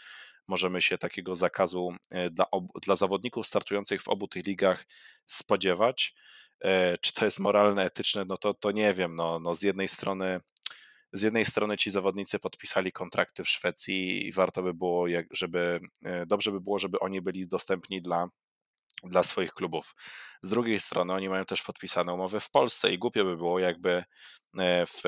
[0.47, 2.45] możemy się takiego zakazu y, dla,
[2.84, 4.86] dla zawodników startujących w obu tych ligach
[5.26, 6.15] spodziewać.
[6.62, 9.16] E, czy to jest moralne, etyczne, no to, to nie wiem.
[9.16, 10.39] No, no z jednej strony
[11.16, 16.26] z jednej strony ci zawodnicy podpisali kontrakty w Szwecji i warto by było, żeby e,
[16.26, 18.28] dobrze by było, żeby oni byli dostępni dla,
[19.03, 19.95] dla swoich klubów.
[20.41, 24.03] Z drugiej strony oni mają też podpisane umowy w Polsce i głupio by było, jakby
[24.60, 25.03] e, w,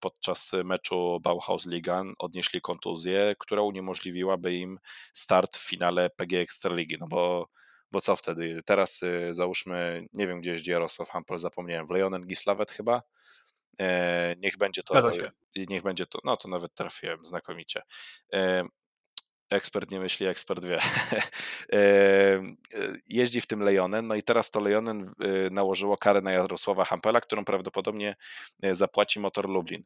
[0.00, 4.78] podczas meczu Bauhaus Liga odnieśli kontuzję, która uniemożliwiłaby im
[5.12, 7.48] start w finale PG Ekstraligi, no bo
[7.92, 8.62] bo co wtedy?
[8.64, 13.02] Teraz y, załóżmy, nie wiem gdzie jest Jarosław Hampel, zapomniałem, w Leonen Gislawet chyba?
[13.80, 14.94] E, niech będzie to,
[15.68, 17.82] niech będzie to, no to nawet trafiłem znakomicie.
[19.52, 20.78] E, ekspert nie myśli, ekspert wie.
[23.08, 25.14] Jeździ w tym Lejonen, no i teraz to Lejonen
[25.46, 28.16] y, nałożyło karę na Jarosława Hampela, którą prawdopodobnie
[28.64, 29.84] y, zapłaci Motor Lublin.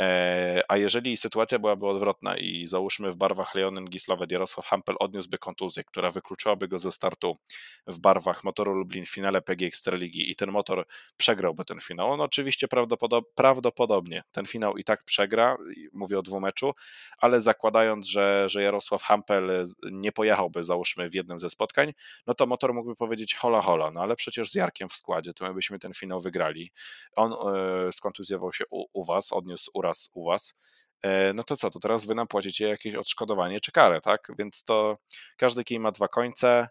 [0.00, 5.38] E, a jeżeli sytuacja byłaby odwrotna i załóżmy w barwach Lejonen Gislovet Jarosław Hampel odniósłby
[5.38, 7.38] kontuzję, która wykluczyłaby go ze startu
[7.86, 10.86] w barwach Motoru Lublin w finale PG Ekstraligi i ten motor
[11.16, 12.68] przegrałby ten finał, on oczywiście
[13.34, 15.56] prawdopodobnie ten finał i tak przegra,
[15.92, 16.72] mówię o dwumeczu,
[17.18, 21.92] ale zakładając, że, że Jarosław Hampel e, nie pojechałby, załóżmy, w jednym ze spotkań,
[22.26, 25.48] no to motor mógłby powiedzieć hola hola, no ale przecież z Jarkiem w składzie, to
[25.48, 26.72] my byśmy ten finał wygrali.
[27.16, 30.54] On e, skontuzjował się u, u was, odniósł uraz u was,
[31.02, 34.28] e, no to co, to teraz wy nam płacicie jakieś odszkodowanie czy karę, tak?
[34.38, 34.94] Więc to
[35.36, 36.68] każdy kij ma dwa końce.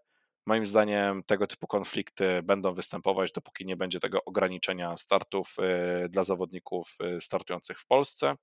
[0.47, 5.55] Moim zdaniem tego typu konflikty będą występować, dopóki nie będzie tego ograniczenia startów
[6.09, 8.36] dla zawodników startujących w Polsce.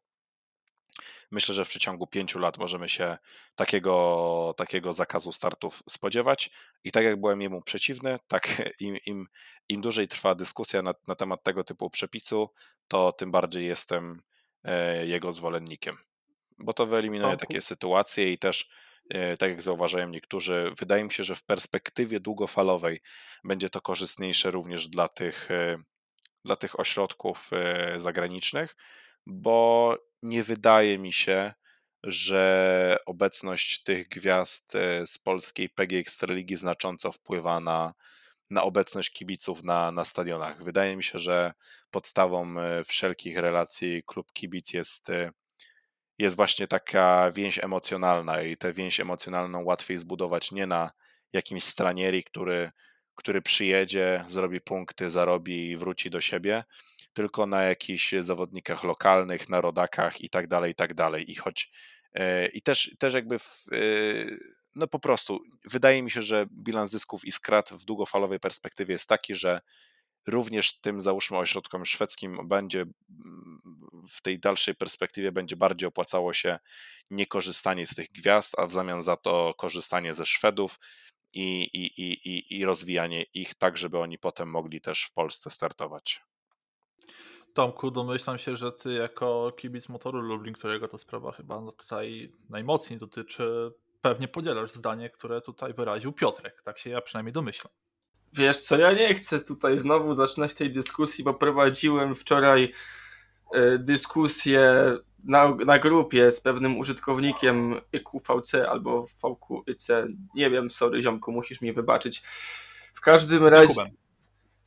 [1.30, 3.18] Myślę, że w przeciągu pięciu lat możemy się
[3.54, 6.50] takiego, takiego zakazu startów spodziewać.
[6.84, 9.26] I tak jak byłem jemu przeciwny, tak im, im,
[9.68, 12.50] im dłużej trwa dyskusja na, na temat tego typu przepisu,
[12.88, 14.22] to tym bardziej jestem
[14.64, 15.96] e, jego zwolennikiem.
[16.58, 18.70] Bo to wyeliminuje takie sytuacje i też
[19.10, 23.00] e, tak jak zauważają niektórzy, wydaje mi się, że w perspektywie długofalowej
[23.44, 25.82] będzie to korzystniejsze również dla tych, e,
[26.44, 27.50] dla tych ośrodków
[27.96, 28.76] zagranicznych,
[29.26, 31.52] bo nie wydaje mi się,
[32.02, 37.94] że obecność tych gwiazd e, z polskiej PG Ekstraligi znacząco wpływa na,
[38.50, 40.64] na obecność kibiców na, na stadionach.
[40.64, 41.52] Wydaje mi się, że
[41.90, 45.30] podstawą e, wszelkich relacji klub kibic jest, e,
[46.18, 50.90] jest właśnie taka więź emocjonalna i tę więź emocjonalną łatwiej zbudować nie na
[51.32, 52.70] jakimś stranieri, który,
[53.14, 56.64] który przyjedzie, zrobi punkty, zarobi i wróci do siebie,
[57.12, 61.30] tylko na jakichś zawodnikach lokalnych, na rodakach i tak dalej, i tak dalej.
[61.30, 61.70] I choć
[62.14, 63.76] e, i też, też jakby w, e,
[64.74, 65.40] no po prostu
[65.70, 69.60] wydaje mi się, że bilans zysków i skrat w długofalowej perspektywie jest taki, że
[70.26, 72.84] również tym załóżmy ośrodkom szwedzkim będzie
[74.12, 76.58] w tej dalszej perspektywie będzie bardziej opłacało się
[77.10, 80.78] nie korzystanie z tych gwiazd, a w zamian za to korzystanie ze Szwedów
[81.34, 86.20] i, i, i, i rozwijanie ich tak, żeby oni potem mogli też w Polsce startować.
[87.54, 92.32] Tomku, domyślam się, że ty jako kibic motoru Lublin, którego ta sprawa chyba no tutaj
[92.50, 96.62] najmocniej dotyczy, pewnie podzielasz zdanie, które tutaj wyraził Piotrek.
[96.62, 97.72] Tak się ja przynajmniej domyślam.
[98.32, 102.72] Wiesz co, ja nie chcę tutaj znowu zaczynać tej dyskusji, bo prowadziłem wczoraj
[103.54, 104.92] y, dyskusję
[105.24, 110.06] na, na grupie z pewnym użytkownikiem QVC albo VQC.
[110.34, 112.22] Nie wiem, sorry ziomku, musisz mi wybaczyć.
[112.94, 113.90] W każdym razie...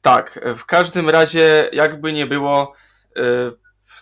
[0.05, 2.73] Tak, w każdym razie, jakby nie było,
[3.15, 3.21] e,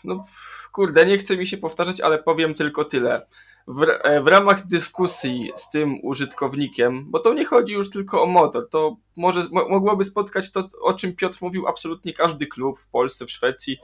[0.04, 0.26] no,
[0.72, 3.28] kurde, nie chce mi się powtarzać, ale powiem tylko tyle.
[3.68, 8.26] W, e, w, ramach dyskusji z tym użytkownikiem, bo to nie chodzi już tylko o
[8.26, 13.26] motor, to może mogłoby spotkać to, o czym Piotr mówił, absolutnie każdy klub w Polsce,
[13.26, 13.78] w Szwecji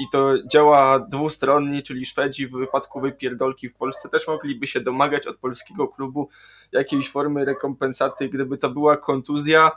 [0.00, 5.26] i to działa dwustronnie, czyli Szwedzi w wypadku wypierdolki w Polsce też mogliby się domagać
[5.26, 6.28] od polskiego klubu
[6.72, 9.70] jakiejś formy rekompensaty, gdyby to była kontuzja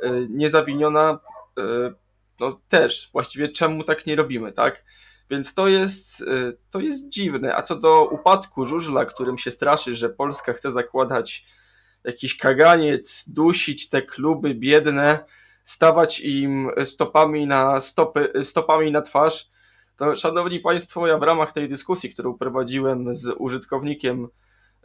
[0.00, 1.18] e, niezawiniona,
[1.58, 1.94] e,
[2.40, 4.84] no też, właściwie czemu tak nie robimy, tak?
[5.30, 7.56] Więc to jest, y, to jest dziwne.
[7.56, 11.44] A co do upadku żużla, którym się straszy, że Polska chce zakładać
[12.04, 15.24] jakiś kaganiec, dusić te kluby biedne,
[15.62, 19.50] stawać im stopami na, stopy, stopami na twarz,
[19.96, 24.28] to szanowni Państwo, ja w ramach tej dyskusji, którą prowadziłem z użytkownikiem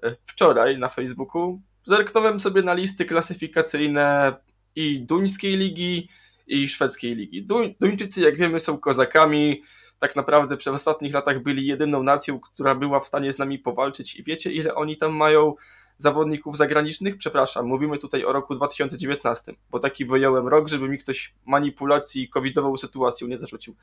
[0.05, 4.35] y, wczoraj na Facebooku, zerknąłem sobie na listy klasyfikacyjne
[4.75, 6.09] i duńskiej ligi,
[6.49, 7.47] i szwedzkiej ligi.
[7.79, 9.61] Duńczycy, jak wiemy, są kozakami,
[9.99, 14.15] tak naprawdę przez ostatnich latach byli jedyną nacją, która była w stanie z nami powalczyć.
[14.15, 15.55] I wiecie ile oni tam mają
[15.99, 17.17] zawodników zagranicznych?
[17.17, 22.77] Przepraszam, mówimy tutaj o roku 2019, bo taki wyjąłem rok, żeby mi ktoś manipulacji covidową
[22.77, 23.75] sytuacją nie zarzucił.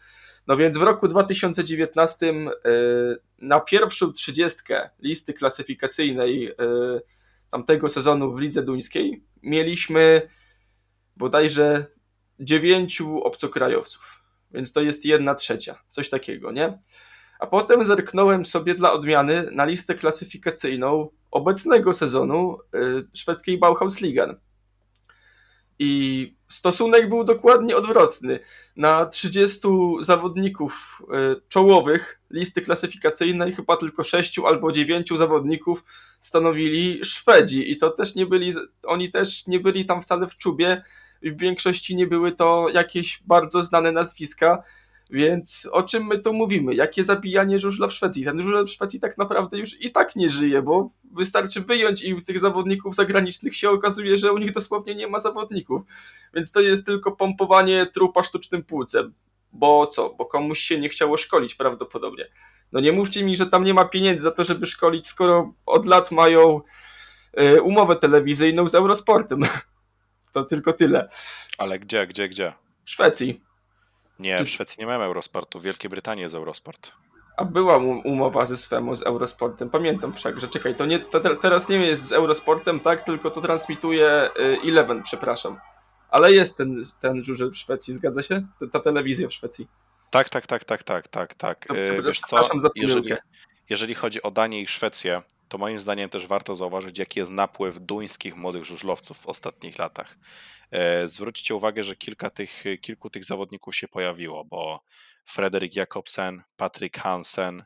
[0.47, 7.03] No więc w roku 2019 yy, na pierwszą trzydziestkę listy klasyfikacyjnej yy,
[7.51, 10.29] tamtego sezonu w lidze duńskiej mieliśmy
[11.17, 11.87] bodajże
[12.41, 16.79] dziewięciu obcokrajowców więc to jest jedna trzecia, coś takiego, nie?
[17.39, 24.37] A potem zerknąłem sobie dla odmiany na listę klasyfikacyjną obecnego sezonu y, szwedzkiej Bauhausligen.
[25.78, 28.41] I stosunek był dokładnie odwrotny.
[28.76, 29.68] Na 30
[30.01, 35.84] zawodników y, czołowych listy klasyfikacyjnej chyba tylko 6 albo 9 zawodników
[36.20, 38.53] stanowili Szwedzi i to też nie byli,
[38.87, 40.82] oni też nie byli tam wcale w czubie
[41.22, 44.62] w większości nie były to jakieś bardzo znane nazwiska,
[45.11, 46.75] więc o czym my tu mówimy?
[46.75, 48.25] Jakie zabijanie żużla w Szwecji?
[48.25, 52.25] Ten żużel w Szwecji tak naprawdę już i tak nie żyje, bo wystarczy wyjąć im
[52.25, 55.83] tych zawodników zagranicznych, się okazuje, że u nich dosłownie nie ma zawodników.
[56.35, 59.15] Więc to jest tylko pompowanie trupa sztucznym płucem.
[59.53, 60.15] Bo co?
[60.15, 62.29] Bo komuś się nie chciało szkolić prawdopodobnie.
[62.73, 65.87] No nie mówcie mi, że tam nie ma pieniędzy za to, żeby szkolić, skoro od
[65.87, 66.61] lat mają
[67.41, 69.41] y, umowę telewizyjną z Eurosportem.
[70.33, 71.09] To tylko tyle.
[71.59, 72.53] Ale gdzie, gdzie, gdzie?
[72.85, 73.45] W Szwecji.
[74.19, 75.61] Nie, w Szwecji nie mamy Eurosportu.
[75.61, 76.93] W Wielkiej Brytanii jest Eurosport.
[77.37, 79.71] A była umowa ze Swemo z Eurosportem.
[79.71, 83.03] Pamiętam wszak, że czekaj, to, nie, to te, teraz nie jest z Eurosportem, tak?
[83.03, 85.61] Tylko to transmituje y, Eleven, przepraszam.
[86.11, 88.47] Ale jest ten, ten żużel w Szwecji, zgadza się?
[88.61, 89.69] Ta, ta telewizja w Szwecji.
[90.11, 91.67] Tak, tak, tak, tak, tak, tak, tak.
[91.67, 92.41] To, y, Wiesz co,
[92.75, 93.14] jeżeli,
[93.71, 97.80] jeżeli chodzi o Danię i Szwecję, to moim zdaniem też warto zauważyć, jaki jest napływ
[97.80, 100.18] duńskich młodych żużlowców w ostatnich latach.
[100.70, 104.82] E, zwróćcie uwagę, że kilka tych, kilku tych zawodników się pojawiło, bo
[105.24, 107.64] Frederik Jakobsen, Patrick Hansen,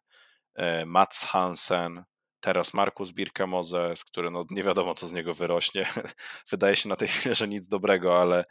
[0.55, 2.05] e, Mats Hansen,
[2.41, 5.87] teraz Markus Birkemoze, z który no nie wiadomo, co z niego wyrośnie.
[6.51, 8.45] Wydaje się na tej chwili, że nic dobrego, ale,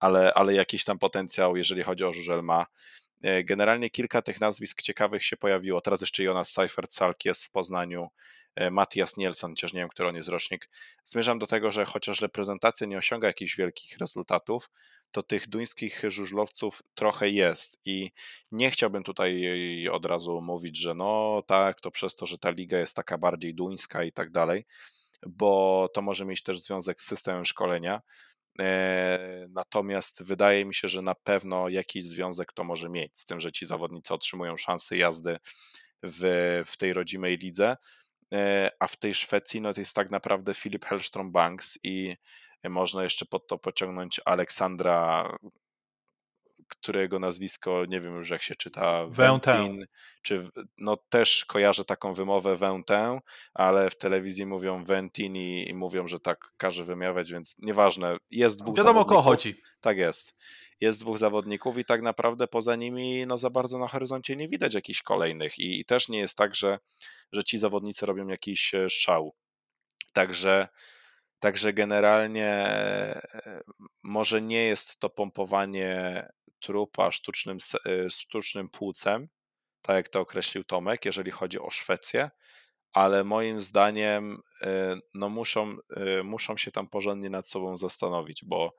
[0.00, 2.66] ale, ale jakiś tam potencjał, jeżeli chodzi o żużel ma.
[3.22, 5.80] E, generalnie kilka tych nazwisk ciekawych się pojawiło.
[5.80, 8.08] Teraz jeszcze Jonas Seifert-Salk jest w Poznaniu.
[8.56, 10.70] E, Matias Nielsen, chociaż nie wiem, który on jest rocznik.
[11.04, 14.70] Zmierzam do tego, że chociaż reprezentacja nie osiąga jakichś wielkich rezultatów,
[15.12, 18.10] to tych duńskich żużlowców trochę jest i
[18.52, 19.42] nie chciałbym tutaj
[19.88, 23.54] od razu mówić, że no tak, to przez to, że ta liga jest taka bardziej
[23.54, 24.64] duńska i tak dalej,
[25.26, 28.00] bo to może mieć też związek z systemem szkolenia.
[28.60, 33.40] E, natomiast wydaje mi się, że na pewno jakiś związek to może mieć z tym,
[33.40, 35.38] że ci zawodnicy otrzymują szansę jazdy
[36.02, 37.76] w, w tej rodzimej lidze.
[38.32, 42.16] E, a w tej Szwecji no to jest tak naprawdę Filip Hellstrom Banks i
[42.64, 45.28] można jeszcze pod to pociągnąć Aleksandra,
[46.68, 49.86] którego nazwisko nie wiem już jak się czyta, Ventin,
[50.22, 53.18] czy no też kojarzę taką wymowę Ventin,
[53.54, 58.62] ale w telewizji mówią Ventin i, i mówią, że tak każe wymawiać, więc nieważne, jest
[58.62, 59.54] dwóch Wiadomo o kogo chodzi.
[59.80, 60.36] Tak jest.
[60.80, 64.74] Jest dwóch zawodników i tak naprawdę poza nimi no za bardzo na horyzoncie nie widać
[64.74, 66.78] jakichś kolejnych i, i też nie jest tak, że
[67.32, 69.34] że ci zawodnicy robią jakiś e, szał.
[70.12, 70.68] Także,
[71.38, 73.62] także generalnie e,
[74.02, 76.26] może nie jest to pompowanie
[76.60, 77.56] trupa sztucznym,
[77.86, 79.28] e, sztucznym płucem,
[79.82, 82.30] tak jak to określił Tomek, jeżeli chodzi o Szwecję,
[82.92, 84.42] ale moim zdaniem
[85.14, 85.76] no muszą,
[86.24, 88.74] muszą się tam porządnie nad sobą zastanowić, bo,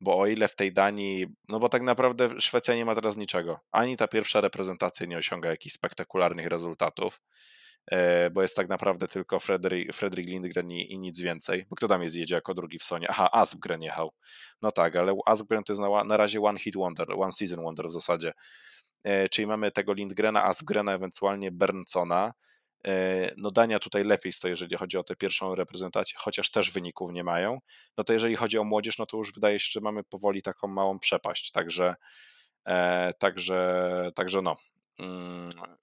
[0.00, 3.60] bo o ile w tej Danii, no bo tak naprawdę Szwecja nie ma teraz niczego,
[3.72, 7.20] ani ta pierwsza reprezentacja nie osiąga jakichś spektakularnych rezultatów,
[8.32, 9.38] bo jest tak naprawdę tylko
[9.92, 11.66] Fredrik, Lindgren i, i, nic więcej.
[11.70, 13.06] Bo kto tam jest, jedzie jako drugi w Sonie?
[13.10, 14.12] Aha, Aspgren jechał.
[14.62, 17.86] No tak, ale Aspgren to jest na, na razie one hit wonder, one season wonder
[17.86, 18.32] w zasadzie.
[19.04, 22.32] e, czyli mamy tego Lindgrena, Asgrena, ewentualnie Bernsona.
[22.86, 27.12] E, no Dania tutaj lepiej stoi, jeżeli chodzi o tę pierwszą reprezentację, chociaż też wyników
[27.12, 27.58] nie mają.
[27.98, 30.68] No to jeżeli chodzi o młodzież, no to już wydaje się, że mamy powoli taką
[30.68, 31.50] małą przepaść.
[31.50, 31.94] Także,
[32.66, 34.56] e, także, także no,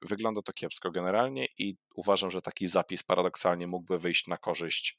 [0.01, 4.97] wygląda to kiepsko generalnie i uważam, że taki zapis paradoksalnie mógłby wyjść na korzyść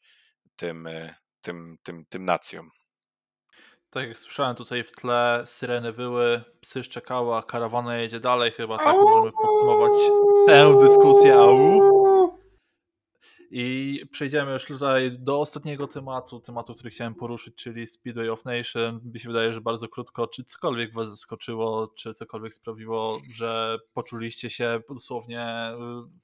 [0.57, 0.89] tym,
[1.41, 2.71] tym, tym, tym nacjom.
[3.91, 8.53] Tak jak słyszałem tutaj w tle, syreny wyły, psy szczekały, a karawana jedzie dalej.
[8.53, 9.93] Chyba tak możemy podsumować
[10.47, 11.35] tę dyskusję.
[11.35, 12.12] Au.
[13.55, 19.01] I przejdziemy już tutaj do ostatniego tematu, tematu, który chciałem poruszyć, czyli Speedway of Nation.
[19.05, 24.51] Mi się wydaje, że bardzo krótko, czy cokolwiek was zaskoczyło, czy cokolwiek sprawiło, że poczuliście
[24.51, 25.73] się dosłownie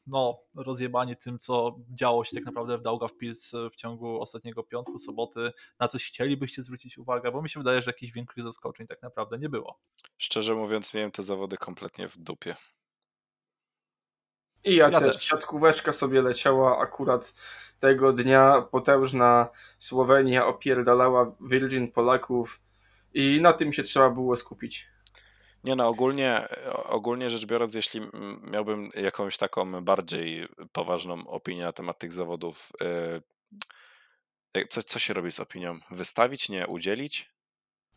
[0.06, 5.50] no, rozjebani tym, co działo się tak naprawdę w Daugavpils w ciągu ostatniego piątku, soboty,
[5.80, 9.38] na coś chcielibyście zwrócić uwagę, bo mi się wydaje, że jakichś większych zaskoczeń tak naprawdę
[9.38, 9.78] nie było.
[10.18, 12.56] Szczerze mówiąc, miałem te zawody kompletnie w dupie.
[14.68, 15.16] I ja, ja też.
[15.16, 15.24] też.
[15.24, 17.34] Siatkóweczka sobie leciała akurat
[17.78, 18.62] tego dnia.
[18.62, 19.48] Potężna
[19.78, 22.60] Słowenia opierdalała Virgin Polaków
[23.14, 24.86] i na tym się trzeba było skupić.
[25.64, 26.48] Nie no, ogólnie,
[26.84, 28.00] ogólnie rzecz biorąc, jeśli
[28.50, 32.72] miałbym jakąś taką bardziej poważną opinię na temat tych zawodów,
[34.56, 35.78] y, co, co się robi z opinią?
[35.90, 36.66] Wystawić, nie?
[36.66, 37.32] Udzielić?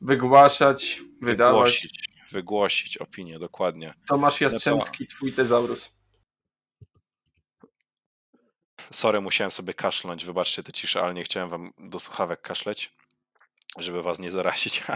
[0.01, 1.53] Wygłaszać, wydawać.
[1.53, 3.93] Wygłosić, wygłosić opinię, dokładnie.
[4.07, 5.15] Tomasz Jastrzębski, no to...
[5.15, 6.00] twój tezaurus.
[8.91, 12.93] Sorry, musiałem sobie kaszlnąć, wybaczcie tę ciszę, ale nie chciałem wam do słuchawek kaszleć,
[13.77, 14.83] żeby was nie zarazić.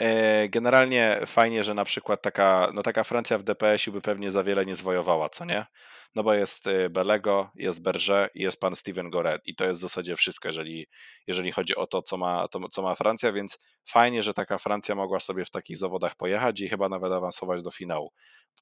[0.00, 4.42] E, generalnie fajnie, że na przykład taka, no taka Francja w DPS-ie by pewnie za
[4.42, 5.66] wiele nie zwojowała, co nie?
[6.14, 9.80] No bo jest e, Belego, jest Berger i jest pan Steven Goret i to jest
[9.80, 10.86] w zasadzie wszystko, jeżeli,
[11.26, 14.94] jeżeli chodzi o to co, ma, to, co ma Francja, więc fajnie, że taka Francja
[14.94, 18.12] mogła sobie w takich zawodach pojechać i chyba nawet awansować do finału.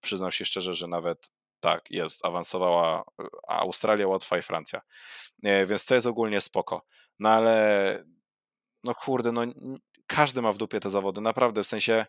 [0.01, 1.31] Przyznam się szczerze, że nawet
[1.61, 3.05] tak, jest, awansowała
[3.49, 4.81] Australia, Łotwa i Francja.
[5.43, 6.87] Więc to jest ogólnie spoko.
[7.19, 8.05] No ale,
[8.85, 9.43] no kurde, no
[10.07, 12.07] każdy ma w dupie te zawody, naprawdę, w sensie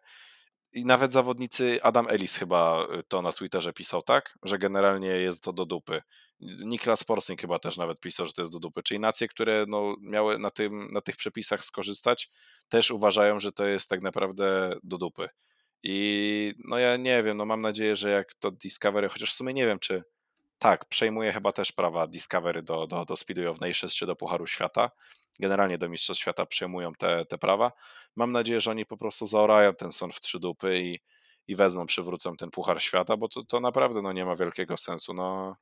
[0.74, 4.38] i nawet zawodnicy, Adam Ellis chyba to na Twitterze pisał, tak?
[4.44, 6.02] Że generalnie jest to do dupy.
[6.40, 8.84] Niklas Porsing chyba też nawet pisał, że to jest do dupy.
[8.84, 12.30] Czyli nacje, które no, miały na, tym, na tych przepisach skorzystać,
[12.70, 15.30] też uważają, że to jest tak naprawdę do dupy.
[15.84, 19.54] I no ja nie wiem, no mam nadzieję, że jak to Discovery, chociaż w sumie
[19.54, 20.04] nie wiem, czy
[20.60, 24.48] tak, przejmuje chyba też prawa Discovery do, do, do Speedway of Nations czy do Pucharu
[24.48, 24.92] Świata.
[25.40, 27.72] Generalnie do Mistrzostw Świata przejmują te, te prawa.
[28.16, 31.00] Mam nadzieję, że oni po prostu zaorają ten sąd w trzy dupy i,
[31.48, 35.14] i wezmą, przywrócą ten Puchar Świata, bo to, to naprawdę no, nie ma wielkiego sensu.
[35.14, 35.56] No,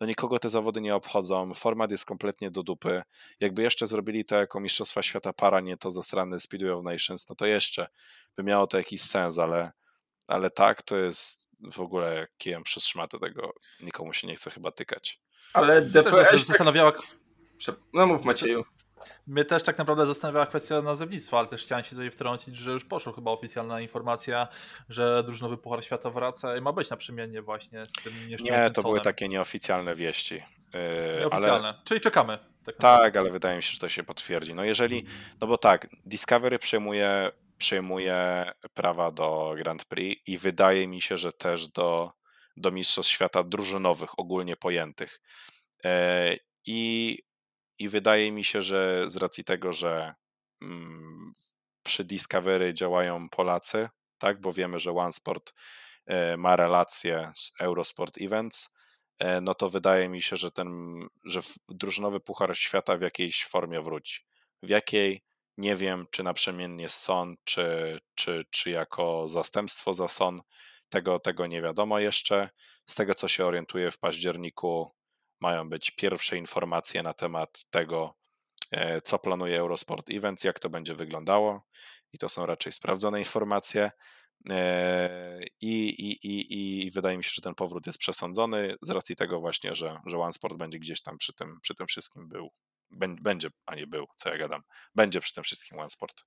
[0.00, 3.02] no nikogo te zawody nie obchodzą, format jest kompletnie do dupy.
[3.40, 7.34] Jakby jeszcze zrobili to jako Mistrzostwa Świata para, nie to zasrany Speedway of Nations, no
[7.34, 7.88] to jeszcze
[8.36, 9.72] by miało to jakiś sens, ale,
[10.26, 14.72] ale tak, to jest w ogóle kijem przez szmatę tego, nikomu się nie chce chyba
[14.72, 15.20] tykać.
[15.52, 16.30] Ale DPS...
[16.30, 16.92] Też zastanawiała...
[17.92, 18.64] No mów Macieju.
[19.26, 22.84] Mnie też tak naprawdę zastanawiała kwestia nazewnictwa, ale też chciałem się tutaj wtrącić, że już
[22.84, 24.48] poszła chyba oficjalna informacja,
[24.88, 28.82] że drużynowy Puchar Świata wraca i ma być naprzemiennie właśnie z tym nieszczęsnym Nie, to
[28.82, 30.34] były takie nieoficjalne wieści.
[30.34, 31.80] Yy, Nieoficjalne, ale...
[31.84, 32.38] czyli czekamy.
[32.64, 34.54] Tak, tak, ale wydaje mi się, że to się potwierdzi.
[34.54, 35.06] No jeżeli,
[35.40, 41.32] no bo tak, Discovery przejmuje, przejmuje prawa do Grand Prix i wydaje mi się, że
[41.32, 42.12] też do,
[42.56, 45.20] do Mistrzostw Świata drużynowych, ogólnie pojętych.
[45.84, 45.90] Yy,
[46.66, 47.18] I
[47.78, 50.14] i wydaje mi się, że z racji tego, że
[50.62, 51.32] mm,
[51.82, 55.54] przy Discovery działają Polacy, tak, bo wiemy, że OneSport
[56.06, 58.74] e, ma relacje z Eurosport Events,
[59.18, 60.68] e, no to wydaje mi się, że ten,
[61.24, 64.20] że drużynowy Puchar Świata w jakiejś formie wróci.
[64.62, 65.24] W jakiej?
[65.56, 70.42] Nie wiem, czy naprzemiennie z SON, czy, czy, czy jako zastępstwo za SON.
[70.88, 72.50] Tego, tego nie wiadomo jeszcze.
[72.86, 74.94] Z tego, co się orientuję w październiku,
[75.44, 78.14] mają być pierwsze informacje na temat tego,
[78.72, 81.66] e, co planuje Eurosport Events, jak to będzie wyglądało.
[82.12, 83.90] I to są raczej sprawdzone informacje.
[84.50, 89.16] E, I, i, i, I wydaje mi się, że ten powrót jest przesądzony z racji
[89.16, 92.50] tego właśnie, że, że OneSport będzie gdzieś tam przy tym, przy tym wszystkim był.
[93.22, 94.62] Będzie, a nie był, co ja gadam.
[94.94, 96.24] Będzie przy tym wszystkim OneSport.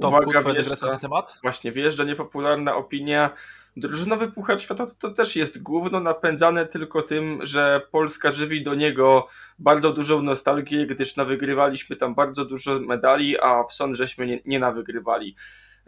[0.00, 1.38] To Uwaga, wjeżdża, na temat?
[1.42, 3.30] Właśnie, wjeżdża niepopularna opinia.
[3.76, 8.74] Drużynowy Puchar Świata to, to, też jest główno napędzane tylko tym, że Polska żywi do
[8.74, 9.28] niego
[9.58, 14.58] bardzo dużą nostalgię, gdyż nawygrywaliśmy tam bardzo dużo medali, a w sąd żeśmy nie, nie
[14.58, 15.36] nawygrywali.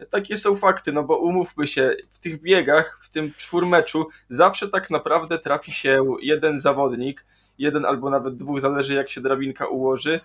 [0.09, 4.89] Takie są fakty, no bo umówmy się, w tych biegach, w tym czwórmeczu zawsze tak
[4.89, 7.25] naprawdę trafi się jeden zawodnik,
[7.57, 10.19] jeden albo nawet dwóch, zależy jak się drabinka ułoży,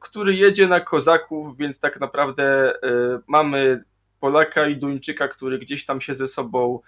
[0.00, 3.84] który jedzie na kozaków, więc tak naprawdę e, mamy
[4.20, 6.80] Polaka i Duńczyka, który gdzieś tam się ze sobą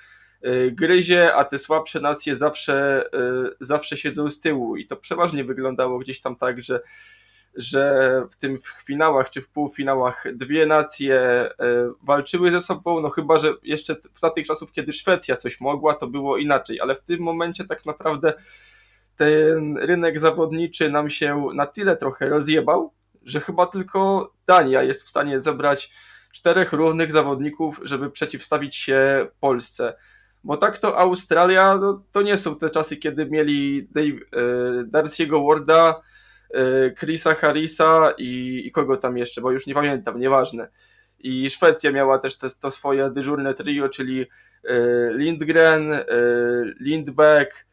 [0.46, 3.04] y, gryzie, a te słabsze nacje zawsze,
[3.60, 4.76] zawsze siedzą z tyłu.
[4.76, 6.80] I to przeważnie wyglądało gdzieś tam tak, że
[7.54, 11.48] że w tym w finałach czy w półfinałach dwie nacje
[12.02, 16.06] walczyły ze sobą, no chyba, że jeszcze za tych czasów, kiedy Szwecja coś mogła, to
[16.06, 18.32] było inaczej, ale w tym momencie tak naprawdę
[19.20, 25.08] ten rynek zawodniczy nam się na tyle trochę rozjebał, że chyba tylko Dania jest w
[25.08, 25.92] stanie zebrać
[26.32, 29.94] czterech równych zawodników, żeby przeciwstawić się Polsce.
[30.44, 34.02] Bo tak to Australia, no, to nie są te czasy, kiedy mieli e,
[34.84, 36.00] Darcy'ego Warda,
[36.54, 40.68] e, Chrisa Harrisa i, i, kogo tam jeszcze, bo już nie pamiętam, nieważne.
[41.18, 44.26] I Szwecja miała też te, to swoje dyżurne trio, czyli
[44.64, 44.76] e,
[45.12, 45.94] Lindgren,
[46.80, 47.69] Lindbeck,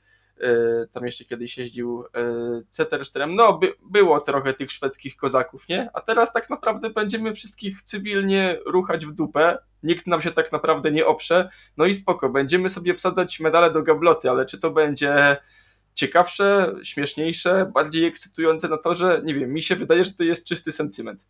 [0.91, 5.89] tam jeszcze kiedyś jeździł e, Ceterström, no by, było trochę tych szwedzkich kozaków, nie?
[5.93, 10.91] A teraz tak naprawdę będziemy wszystkich cywilnie ruchać w dupę, nikt nam się tak naprawdę
[10.91, 15.37] nie oprze, no i spoko, będziemy sobie wsadzać medale do gabloty, ale czy to będzie
[15.93, 20.47] ciekawsze, śmieszniejsze, bardziej ekscytujące na to, że nie wiem, mi się wydaje, że to jest
[20.47, 21.27] czysty sentyment.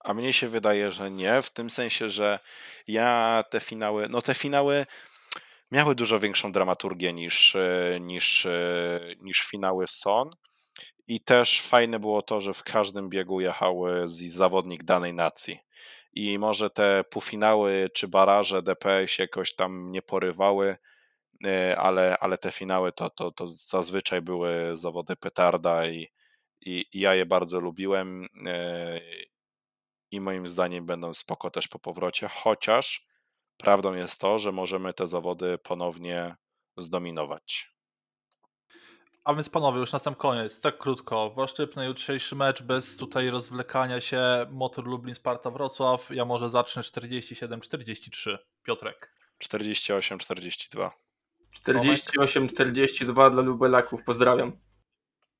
[0.00, 2.38] A mnie się wydaje, że nie, w tym sensie, że
[2.86, 4.86] ja te finały, no te finały
[5.70, 10.30] miały dużo większą dramaturgię niż, e, niż, e, niż finały Son.
[11.06, 15.58] I też fajne było to, że w każdym biegu jechały zawodnik danej nacji.
[16.12, 20.76] I może te półfinały czy baraże DP się jakoś tam nie porywały,
[21.46, 26.08] e, ale, ale te finały to, to, to zazwyczaj były zawody petarda i,
[26.60, 28.26] i, i ja je bardzo lubiłem
[30.10, 33.09] i moim zdaniem będą spoko też po powrocie, chociaż
[33.62, 36.36] Prawdą jest to, że możemy te zawody ponownie
[36.76, 37.70] zdominować.
[39.24, 42.96] A więc panowie, już na sam koniec, tak krótko, wasz typ na jutrzejszy mecz bez
[42.96, 49.14] tutaj rozwlekania się, Motor Lublin, Sparta Wrocław, ja może zacznę 47-43, Piotrek.
[49.44, 50.90] 48-42.
[51.66, 54.52] 48-42 dla Lubelaków, pozdrawiam.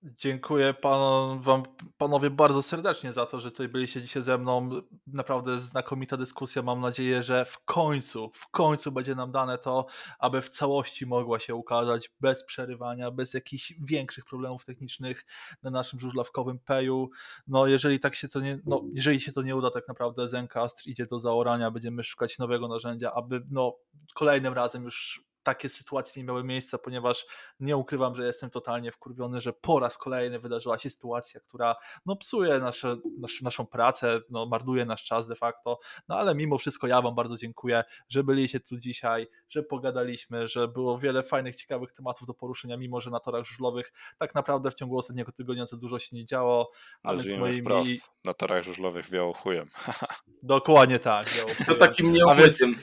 [0.03, 1.63] Dziękuję panom, wam,
[1.99, 4.71] panowie bardzo serdecznie za to, że tutaj byliście dzisiaj ze mną.
[5.07, 6.63] Naprawdę znakomita dyskusja.
[6.63, 9.87] Mam nadzieję, że w końcu, w końcu będzie nam dane to,
[10.19, 15.25] aby w całości mogła się ukazać bez przerywania, bez jakichś większych problemów technicznych
[15.63, 17.11] na naszym żużlawkowym peju.
[17.47, 20.87] No jeżeli tak się to nie, no jeżeli się to nie uda, tak naprawdę Zencast
[20.87, 23.77] idzie do zaorania, będziemy szukać nowego narzędzia, aby no
[24.15, 27.27] kolejnym razem już takie sytuacje nie miały miejsca, ponieważ
[27.61, 31.77] nie ukrywam, że jestem totalnie wkurwiony, że po raz kolejny wydarzyła się sytuacja, która
[32.07, 35.79] no, psuje nasze, nasz, naszą pracę, no, marnuje nasz czas de facto,
[36.09, 40.69] no ale mimo wszystko ja Wam bardzo dziękuję, że byliście tu dzisiaj, że pogadaliśmy, że
[40.69, 44.75] było wiele fajnych, ciekawych tematów do poruszenia, mimo że na torach żużlowych tak naprawdę w
[44.75, 46.71] ciągu ostatniego tygodnia za dużo się nie działo.
[47.03, 47.61] A Nazwijmy moimi...
[47.61, 49.71] wprost, na torach żużlowych wiało chujem.
[50.43, 51.25] Dokładnie tak.
[51.29, 51.67] Wiało chujem.
[51.67, 52.75] To takim nieopłytym.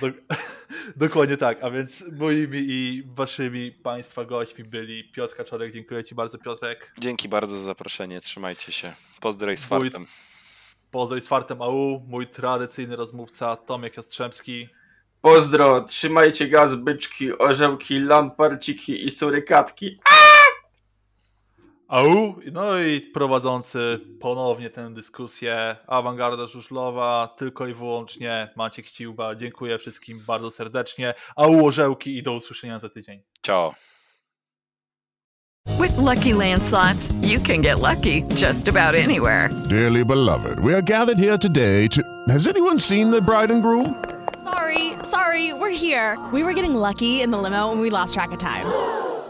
[0.00, 0.06] Do,
[1.06, 5.72] dokładnie tak, a więc moimi i waszymi państwa gośćmi byli Piotr Kaczorek.
[5.72, 6.94] Dziękuję Ci bardzo, Piotrek.
[6.98, 8.94] Dzięki bardzo za zaproszenie, trzymajcie się.
[9.20, 10.06] Pozdrow z fartem.
[10.90, 14.68] Pozdrow z fartem AU, mój tradycyjny rozmówca Tomek Jastrzębski.
[15.20, 20.00] Pozdro, trzymajcie gaz, byczki, orzełki, lamparciki i surykatki.
[21.88, 22.34] Au!
[22.52, 29.34] No i prowadzący ponownie tę dyskusję Awangarda Żużlowa, tylko i wyłącznie Maciek Ściłba.
[29.34, 31.14] Dziękuję wszystkim bardzo serdecznie.
[31.36, 33.22] Au orzełki i do usłyszenia za tydzień.
[33.42, 33.74] Ciao.
[35.80, 39.48] With lucky landslots, you can get lucky just about anywhere.
[39.68, 42.02] Dearly beloved, we are gathered here today to.
[42.28, 43.94] Has anyone seen the bride and groom?
[44.44, 46.18] Sorry, sorry, we're here.
[46.32, 49.03] We were getting lucky in the limo and we lost track of time.